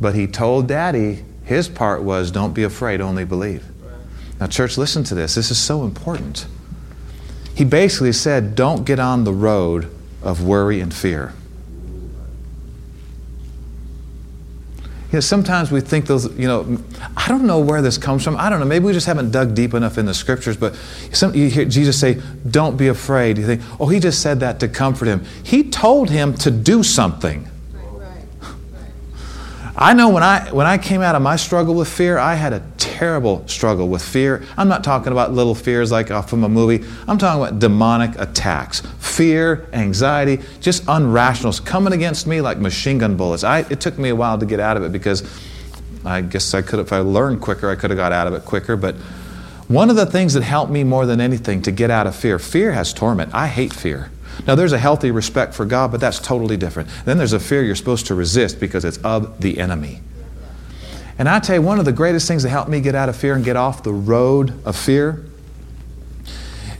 [0.00, 3.66] But he told daddy, his part was, Don't be afraid, only believe.
[4.40, 5.34] Now, church, listen to this.
[5.34, 6.46] This is so important
[7.60, 11.34] he basically said, don't get on the road of worry and fear.
[14.78, 16.78] You know, sometimes we think those, you know,
[17.18, 18.38] I don't know where this comes from.
[18.38, 18.64] I don't know.
[18.64, 20.74] Maybe we just haven't dug deep enough in the scriptures, but
[21.12, 23.36] some, you hear Jesus say, don't be afraid.
[23.36, 25.22] You think, oh, he just said that to comfort him.
[25.42, 27.46] He told him to do something.
[29.82, 32.52] I know when I, when I came out of my struggle with fear, I had
[32.52, 34.44] a terrible struggle with fear.
[34.58, 36.86] I'm not talking about little fears like from a movie.
[37.08, 38.80] I'm talking about demonic attacks.
[38.98, 43.42] Fear, anxiety, just unrationals coming against me like machine gun bullets.
[43.42, 45.22] I, it took me a while to get out of it because
[46.04, 48.44] I guess I could if I learned quicker, I could have got out of it
[48.44, 48.76] quicker.
[48.76, 48.96] But
[49.66, 52.38] one of the things that helped me more than anything to get out of fear,
[52.38, 53.32] fear has torment.
[53.32, 54.10] I hate fear.
[54.46, 56.88] Now, there's a healthy respect for God, but that's totally different.
[57.04, 60.00] Then there's a fear you're supposed to resist because it's of the enemy.
[61.18, 63.16] And I tell you, one of the greatest things that helped me get out of
[63.16, 65.26] fear and get off the road of fear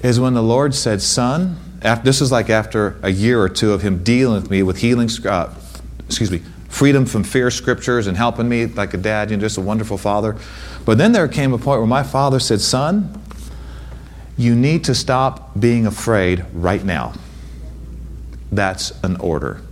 [0.02, 3.72] is when the Lord said, Son, after, this is like after a year or two
[3.72, 5.54] of Him dealing with me with healing, uh,
[6.06, 9.58] excuse me, freedom from fear scriptures and helping me like a dad, you know, just
[9.58, 10.36] a wonderful father.
[10.86, 13.20] But then there came a point where my father said, Son,
[14.38, 17.12] you need to stop being afraid right now.
[18.52, 19.62] That's an order.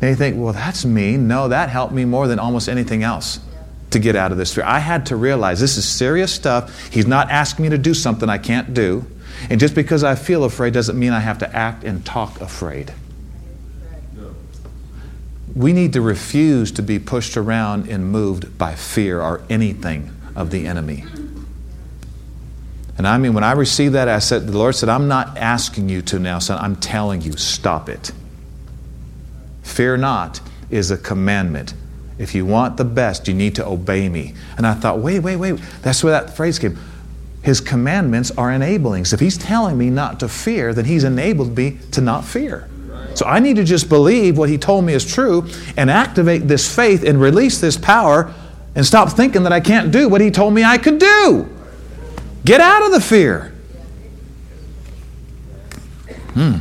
[0.00, 1.28] And you think, well, that's mean.
[1.28, 3.40] No, that helped me more than almost anything else
[3.90, 4.64] to get out of this fear.
[4.64, 6.88] I had to realize this is serious stuff.
[6.88, 9.06] He's not asking me to do something I can't do.
[9.48, 12.92] And just because I feel afraid doesn't mean I have to act and talk afraid.
[15.54, 20.50] We need to refuse to be pushed around and moved by fear or anything of
[20.50, 21.04] the enemy.
[22.96, 25.88] And I mean, when I received that, I said, the Lord said, I'm not asking
[25.88, 26.58] you to now, son.
[26.62, 28.12] I'm telling you, stop it.
[29.62, 31.74] Fear not is a commandment.
[32.18, 34.34] If you want the best, you need to obey me.
[34.56, 35.58] And I thought, wait, wait, wait.
[35.82, 36.78] That's where that phrase came.
[37.42, 39.12] His commandments are enablings.
[39.12, 42.68] If he's telling me not to fear, then he's enabled me to not fear.
[43.14, 46.74] So I need to just believe what he told me is true and activate this
[46.74, 48.32] faith and release this power
[48.74, 51.53] and stop thinking that I can't do what he told me I could do.
[52.44, 53.52] Get out of the fear.
[56.34, 56.56] Hmm.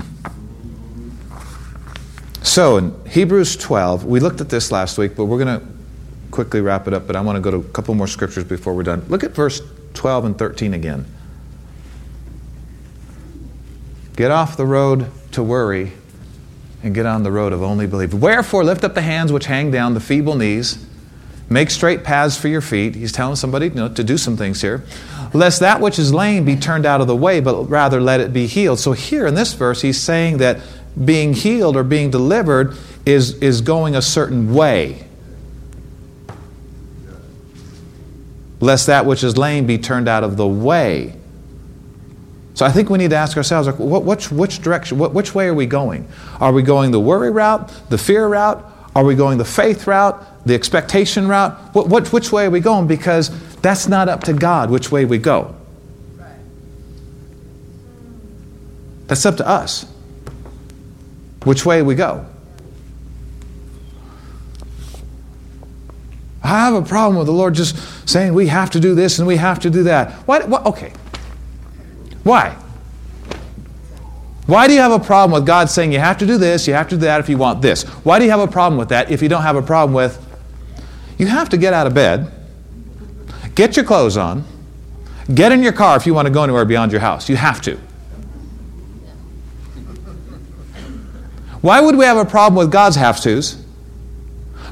[2.41, 5.67] So in Hebrews 12, we looked at this last week, but we're going to
[6.31, 7.07] quickly wrap it up.
[7.07, 9.05] But I want to go to a couple more scriptures before we're done.
[9.09, 9.61] Look at verse
[9.93, 11.05] 12 and 13 again.
[14.15, 15.93] Get off the road to worry
[16.83, 18.13] and get on the road of only belief.
[18.13, 20.85] Wherefore, lift up the hands which hang down, the feeble knees.
[21.53, 22.95] Make straight paths for your feet.
[22.95, 24.83] He's telling somebody you know, to do some things here.
[25.35, 28.33] Lest that which is lame be turned out of the way, but rather let it
[28.33, 28.79] be healed.
[28.79, 30.61] So, here in this verse, he's saying that
[31.05, 32.75] being healed or being delivered
[33.05, 35.05] is, is going a certain way.
[38.59, 41.15] Lest that which is lame be turned out of the way.
[42.55, 45.35] So I think we need to ask ourselves, like, what, which, which direction, what, which
[45.35, 46.07] way are we going?
[46.39, 48.72] Are we going the worry route, the fear route?
[48.95, 51.53] Are we going the faith route, the expectation route?
[51.73, 52.87] What, what, which way are we going?
[52.87, 53.29] Because
[53.61, 55.55] that's not up to God which way we go.
[59.07, 59.85] That's up to us.
[61.43, 62.25] Which way we go.
[66.43, 67.77] I have a problem with the Lord just
[68.07, 70.11] saying we have to do this and we have to do that.
[70.27, 70.93] Why, what, okay,
[72.23, 72.57] why?
[74.45, 76.73] Why do you have a problem with God saying you have to do this, you
[76.73, 77.83] have to do that if you want this?
[77.83, 80.19] Why do you have a problem with that if you don't have a problem with
[81.17, 82.31] you have to get out of bed,
[83.55, 84.43] get your clothes on,
[85.33, 87.29] get in your car if you want to go anywhere beyond your house.
[87.29, 87.79] You have to.
[91.61, 93.63] Why would we have a problem with God's have tos,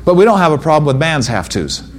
[0.04, 1.91] but we don't have a problem with man's have tos?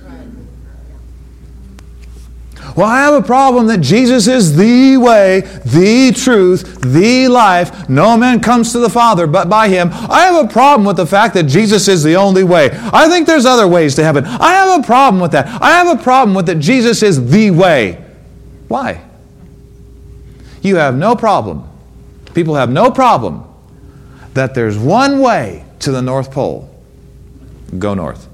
[2.74, 7.88] Well, I have a problem that Jesus is the way, the truth, the life.
[7.88, 9.90] No man comes to the Father but by him.
[9.92, 12.70] I have a problem with the fact that Jesus is the only way.
[12.72, 14.24] I think there's other ways to heaven.
[14.24, 15.46] I have a problem with that.
[15.62, 18.02] I have a problem with that Jesus is the way.
[18.68, 19.04] Why?
[20.62, 21.68] You have no problem.
[22.32, 23.44] People have no problem
[24.32, 26.74] that there's one way to the North Pole.
[27.78, 28.28] Go north.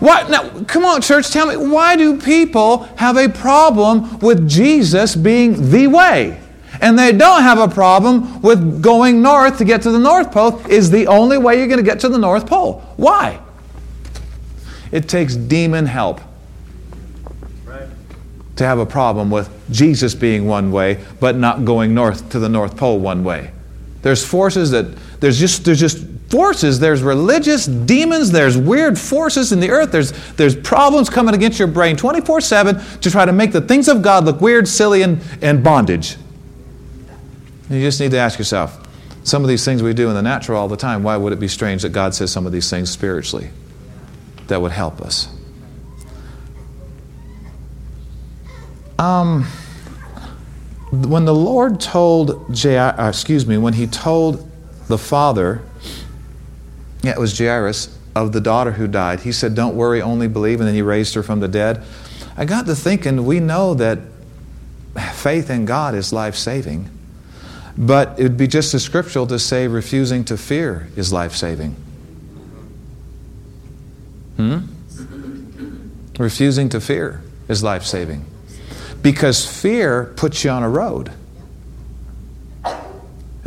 [0.00, 0.30] What?
[0.30, 5.70] Now, come on, church, tell me, why do people have a problem with Jesus being
[5.70, 6.40] the way?
[6.80, 10.58] And they don't have a problem with going north to get to the North Pole
[10.66, 12.80] is the only way you're going to get to the North Pole.
[12.96, 13.40] Why?
[14.90, 16.20] It takes demon help
[18.56, 22.48] to have a problem with Jesus being one way, but not going north to the
[22.48, 23.52] North Pole one way.
[24.02, 24.86] There's forces that
[25.20, 26.78] there's just there's just forces.
[26.78, 28.30] There's religious demons.
[28.30, 29.92] There's weird forces in the earth.
[29.92, 33.88] There's, there's problems coming against your brain 24 7 to try to make the things
[33.88, 36.16] of God look weird, silly, and, and bondage.
[37.68, 38.80] You just need to ask yourself
[39.22, 41.40] some of these things we do in the natural all the time, why would it
[41.40, 43.50] be strange that God says some of these things spiritually
[44.46, 45.28] that would help us?
[48.98, 49.44] Um,
[50.90, 54.50] when the Lord told, Jair, uh, excuse me, when he told
[54.88, 55.62] the father
[57.02, 59.20] yeah, it was Jairus of the daughter who died.
[59.20, 61.82] He said, Don't worry, only believe, and then he raised her from the dead.
[62.36, 63.98] I got to thinking, we know that
[65.12, 66.90] faith in God is life saving,
[67.76, 71.76] but it would be just as scriptural to say refusing to fear is life saving.
[74.36, 74.58] Hmm?
[76.18, 78.24] Refusing to fear is life saving.
[79.02, 81.12] Because fear puts you on a road.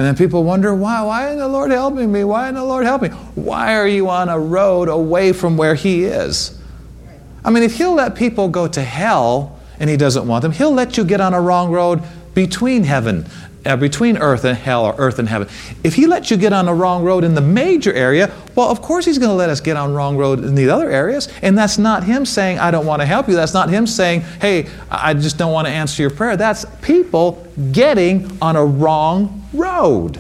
[0.04, 1.02] And then people wonder, why?
[1.02, 2.26] Why isn't the Lord helping me?
[2.26, 3.18] Why isn't the Lord helping me?
[3.36, 6.60] Why are you on a road away from where He is?
[7.46, 10.74] I mean, if He'll let people go to hell and He doesn't want them, He'll
[10.74, 13.26] let you get on a wrong road between heaven
[13.66, 15.48] uh, between earth and hell or earth and heaven.
[15.84, 18.82] If he lets you get on the wrong road in the major area, well, of
[18.82, 21.30] course he's going to let us get on wrong road in the other areas.
[21.42, 23.36] And that's not him saying, I don't want to help you.
[23.36, 26.38] That's not him saying, hey, I just don't want to answer your prayer.
[26.38, 30.20] That's people getting on a wrong road.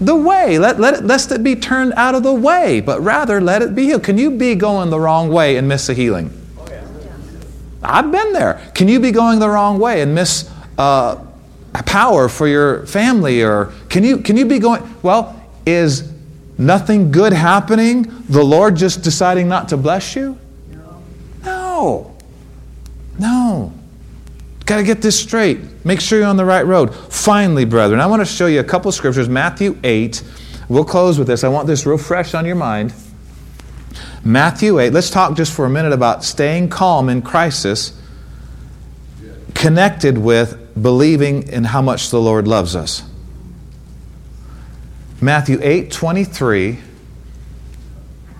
[0.00, 0.58] The way.
[0.58, 3.74] Let, let it, lest it be turned out of the way, but rather let it
[3.74, 4.04] be healed.
[4.04, 6.30] Can you be going the wrong way and miss a healing?
[7.82, 8.70] I've been there.
[8.74, 11.24] Can you be going the wrong way and miss uh,
[11.84, 16.12] power for your family or can you can you be going well is
[16.58, 18.02] nothing good happening?
[18.28, 20.38] The lord just deciding not to bless you?
[21.44, 22.14] No.
[23.18, 23.72] No.
[24.64, 25.60] Got to get this straight.
[25.84, 26.94] Make sure you're on the right road.
[26.94, 29.28] Finally brethren i want to show you a couple scriptures.
[29.28, 30.22] Matthew 8
[30.68, 31.44] we'll close with this.
[31.44, 32.94] I want this real fresh on your mind.
[34.24, 38.00] Matthew 8 let's talk just for a minute about staying calm in crisis
[39.56, 43.02] connected with believing in how much the Lord loves us.
[45.20, 46.78] Matthew 8 23.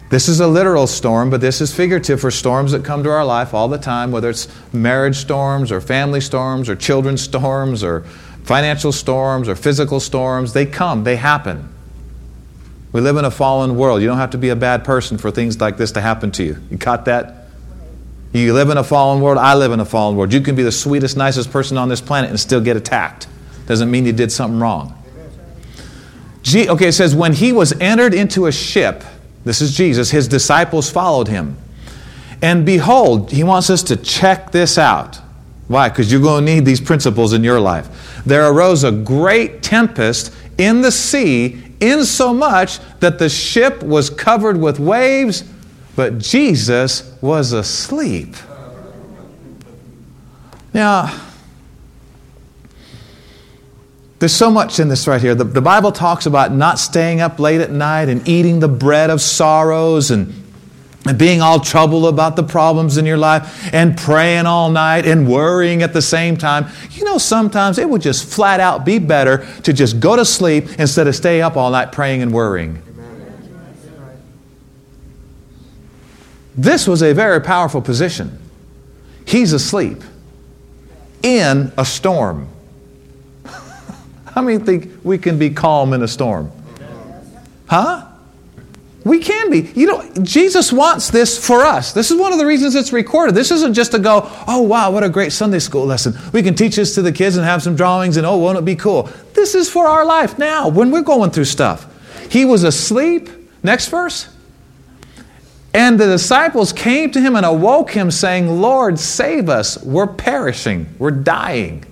[0.08, 3.24] This is a literal storm, but this is figurative for storms that come to our
[3.24, 8.02] life all the time, whether it's marriage storms or family storms or children's storms or
[8.44, 10.52] financial storms or physical storms.
[10.52, 11.68] They come, they happen.
[12.92, 14.00] We live in a fallen world.
[14.00, 16.44] You don't have to be a bad person for things like this to happen to
[16.44, 16.56] you.
[16.70, 17.45] You caught that?
[18.36, 20.32] You live in a fallen world, I live in a fallen world.
[20.32, 23.28] You can be the sweetest, nicest person on this planet and still get attacked.
[23.66, 24.92] Doesn't mean you did something wrong.
[26.54, 29.04] okay, it says, when he was entered into a ship,
[29.44, 31.56] this is Jesus, his disciples followed him.
[32.42, 35.20] And behold, he wants us to check this out.
[35.68, 35.88] Why?
[35.88, 38.22] Because you're going to need these principles in your life.
[38.26, 44.78] There arose a great tempest in the sea, insomuch that the ship was covered with
[44.78, 45.44] waves,
[45.96, 48.36] but Jesus was asleep.
[50.74, 51.22] Now,
[54.18, 55.34] there's so much in this right here.
[55.34, 59.08] The, the, Bible talks about not staying up late at night and eating the bread
[59.08, 60.34] of sorrows and,
[61.06, 65.26] and being all troubled about the problems in your life and praying all night and
[65.28, 66.66] worrying at the same time.
[66.92, 70.78] You know, sometimes it would just flat out be better to just go to sleep
[70.78, 72.82] instead of stay up all night praying and worrying.
[76.56, 78.38] This was a very powerful position.
[79.26, 80.02] He's asleep
[81.22, 82.48] in a storm.
[84.24, 86.50] How many think we can be calm in a storm?
[87.66, 88.06] Huh?
[89.04, 89.70] We can be.
[89.74, 91.92] You know, Jesus wants this for us.
[91.92, 93.34] This is one of the reasons it's recorded.
[93.34, 96.14] This isn't just to go, oh, wow, what a great Sunday school lesson.
[96.32, 98.64] We can teach this to the kids and have some drawings and, oh, won't it
[98.64, 99.08] be cool?
[99.32, 101.86] This is for our life now when we're going through stuff.
[102.30, 103.28] He was asleep.
[103.62, 104.28] Next verse.
[105.76, 109.76] And the disciples came to him and awoke him, saying, Lord, save us.
[109.84, 110.86] We're perishing.
[110.98, 111.84] We're dying.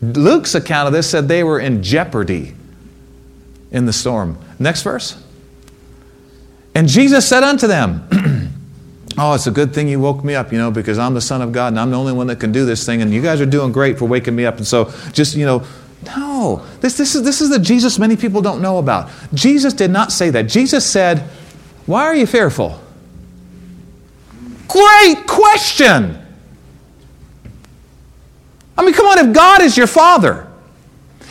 [0.00, 2.54] Luke's account of this said they were in jeopardy
[3.70, 4.38] in the storm.
[4.58, 5.22] Next verse.
[6.74, 8.08] And Jesus said unto them,
[9.18, 11.42] Oh, it's a good thing you woke me up, you know, because I'm the Son
[11.42, 13.42] of God and I'm the only one that can do this thing, and you guys
[13.42, 14.56] are doing great for waking me up.
[14.56, 15.66] And so just, you know,
[16.06, 16.64] no.
[16.80, 19.10] This, this, is, this is the Jesus many people don't know about.
[19.34, 20.44] Jesus did not say that.
[20.44, 21.18] Jesus said,
[21.84, 22.80] Why are you fearful?
[24.76, 26.22] Great question.
[28.76, 30.52] I mean, come on, if God is your father,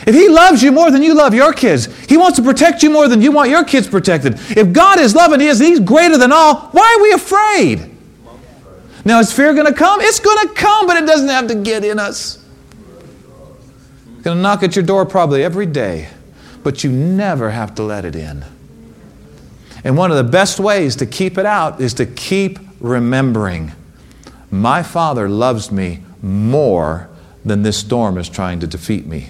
[0.04, 2.90] if He loves you more than you love your kids, He wants to protect you
[2.90, 4.34] more than you want your kids protected.
[4.56, 7.96] If God is loving He is, He's greater than all, why are we afraid?
[9.04, 10.00] Now, is fear going to come?
[10.00, 12.44] It's going to come, but it doesn't have to get in us.
[14.14, 16.08] It's going to knock at your door probably every day,
[16.64, 18.44] but you never have to let it in.
[19.84, 23.72] And one of the best ways to keep it out is to keep remembering
[24.50, 27.08] my Father loves me more
[27.44, 29.28] than this storm is trying to defeat me.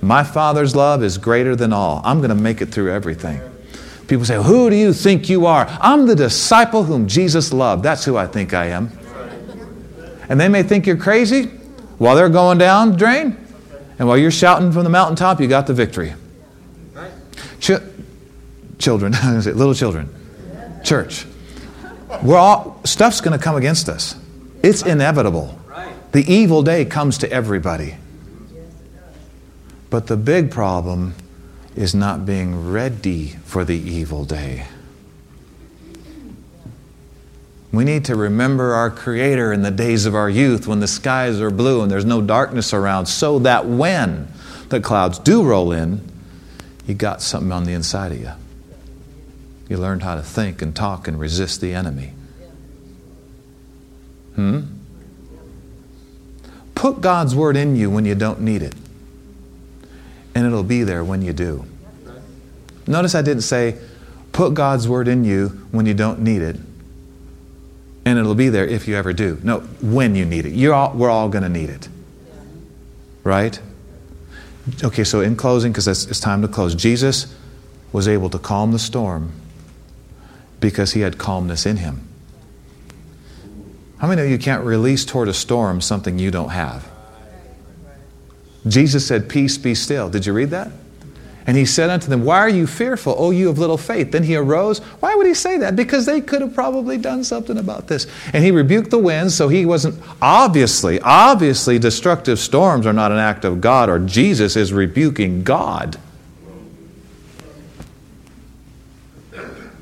[0.00, 2.00] My Father's love is greater than all.
[2.04, 3.40] I'm going to make it through everything.
[4.06, 5.66] People say, Who do you think you are?
[5.80, 7.82] I'm the disciple whom Jesus loved.
[7.82, 8.90] That's who I think I am.
[10.28, 11.46] And they may think you're crazy
[11.98, 13.36] while they're going down the drain.
[13.98, 16.14] And while you're shouting from the mountaintop, you got the victory.
[17.60, 17.82] Ch-
[18.78, 20.14] children, little children,
[20.84, 21.26] church.
[22.22, 24.16] We're all, stuff's going to come against us.
[24.62, 25.58] It's inevitable.
[26.12, 27.96] The evil day comes to everybody.
[29.90, 31.14] But the big problem
[31.76, 34.66] is not being ready for the evil day.
[37.70, 41.40] We need to remember our Creator in the days of our youth when the skies
[41.40, 44.28] are blue and there's no darkness around, so that when
[44.70, 46.00] the clouds do roll in,
[46.86, 48.32] you got something on the inside of you.
[49.68, 52.12] You learned how to think and talk and resist the enemy.
[54.34, 54.60] Hmm?
[56.74, 58.74] Put God's word in you when you don't need it,
[60.34, 61.64] and it'll be there when you do.
[62.86, 63.76] Notice I didn't say,
[64.32, 66.56] put God's word in you when you don't need it,
[68.04, 69.38] and it'll be there if you ever do.
[69.42, 70.70] No, when you need it.
[70.70, 71.88] All, we're all going to need it.
[73.24, 73.60] Right?
[74.82, 77.34] Okay, so in closing, because it's time to close, Jesus
[77.92, 79.32] was able to calm the storm
[80.60, 82.06] because he had calmness in him.
[83.98, 86.88] How many of you can't release toward a storm something you don't have?
[88.66, 90.08] Jesus said, Peace be still.
[90.08, 90.70] Did you read that?
[91.48, 94.12] And he said unto them, Why are you fearful, O you of little faith?
[94.12, 94.80] Then he arose.
[95.00, 95.76] Why would he say that?
[95.76, 98.06] Because they could have probably done something about this.
[98.34, 103.18] And he rebuked the winds, so he wasn't obviously, obviously, destructive storms are not an
[103.18, 105.98] act of God, or Jesus is rebuking God.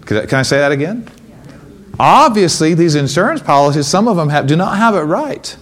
[0.06, 1.08] Can I say that again?
[1.98, 5.56] Obviously, these insurance policies, some of them have, do not have it right.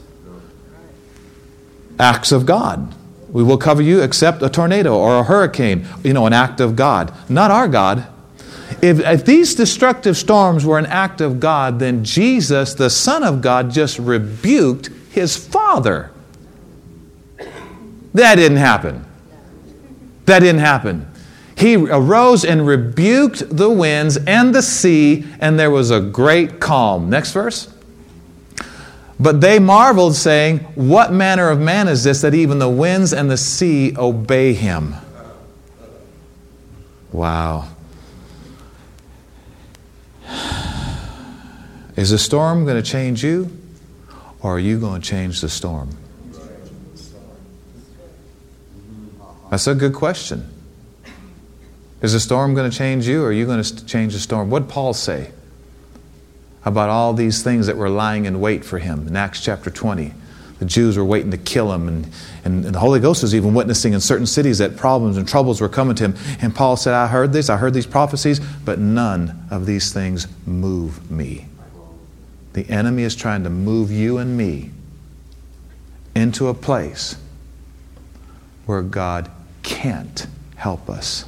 [1.99, 2.95] Acts of God.
[3.29, 6.77] We will cover you except a tornado or a hurricane, you know, an act of
[6.77, 7.13] God.
[7.29, 8.07] Not our God.
[8.83, 13.41] If, if these destructive storms were an act of God, then Jesus, the Son of
[13.41, 16.11] God, just rebuked his Father.
[18.13, 19.05] That didn't happen.
[20.27, 21.09] That didn't happen.
[21.57, 27.09] He arose and rebuked the winds and the sea, and there was a great calm.
[27.11, 27.73] Next verse.
[29.21, 33.31] But they marveled, saying, What manner of man is this that even the winds and
[33.31, 34.97] the sea obey him?
[37.13, 37.69] Wow.
[41.97, 43.57] Is the storm going to change you,
[44.41, 45.91] or are you going to change the storm?
[49.51, 50.54] That's a good question.
[52.05, 54.51] Is the storm going to change you, or are you going to change the storm?
[54.51, 55.31] What did Paul say
[56.63, 60.13] about all these things that were lying in wait for him in Acts chapter 20?
[60.59, 62.07] The Jews were waiting to kill him, and,
[62.45, 65.63] and, and, the Holy Ghost was even witnessing in certain cities that problems and troubles
[65.63, 66.15] were coming to him.
[66.43, 70.29] And Paul said, I heard this, I heard these prophecies, but none of these things
[70.45, 71.47] move me.
[72.53, 74.73] The enemy is trying to move you and me
[76.15, 77.17] into a place
[78.67, 79.31] where God
[79.63, 80.27] can't
[80.57, 81.25] help us.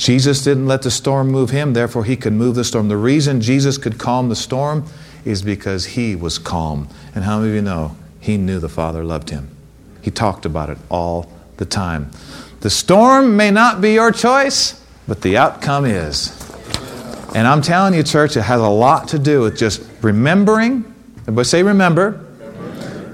[0.00, 2.88] Jesus didn't let the storm move him, therefore, he could move the storm.
[2.88, 4.86] The reason Jesus could calm the storm
[5.26, 6.88] is because he was calm.
[7.14, 9.54] And how many of you know he knew the Father loved him?
[10.00, 12.10] He talked about it all the time.
[12.60, 16.34] The storm may not be your choice, but the outcome is.
[17.34, 20.94] And I'm telling you, church, it has a lot to do with just remembering.
[21.24, 22.24] Everybody say, remember.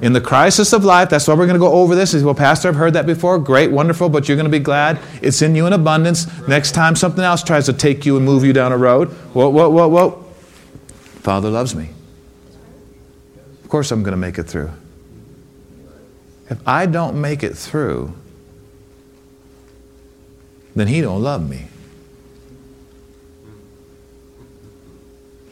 [0.03, 2.14] In the crisis of life, that's why we're going to go over this.
[2.14, 3.38] Well, Pastor, I've heard that before.
[3.38, 6.26] Great, wonderful, but you're going to be glad it's in you in abundance.
[6.47, 9.49] Next time something else tries to take you and move you down a road, whoa,
[9.49, 10.24] whoa, whoa, whoa.
[11.20, 11.88] Father loves me.
[13.64, 14.70] Of course, I'm going to make it through.
[16.49, 18.14] If I don't make it through,
[20.74, 21.68] then He don't love me.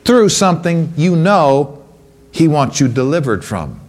[0.04, 1.82] Through something you know
[2.30, 3.80] He wants you delivered from.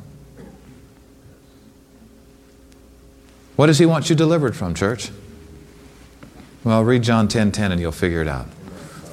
[3.56, 5.12] What does He want you delivered from, church?
[6.64, 8.48] Well, read John 10 10 and you'll figure it out.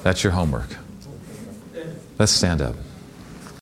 [0.03, 0.75] That's your homework.
[2.17, 2.75] Let's stand up.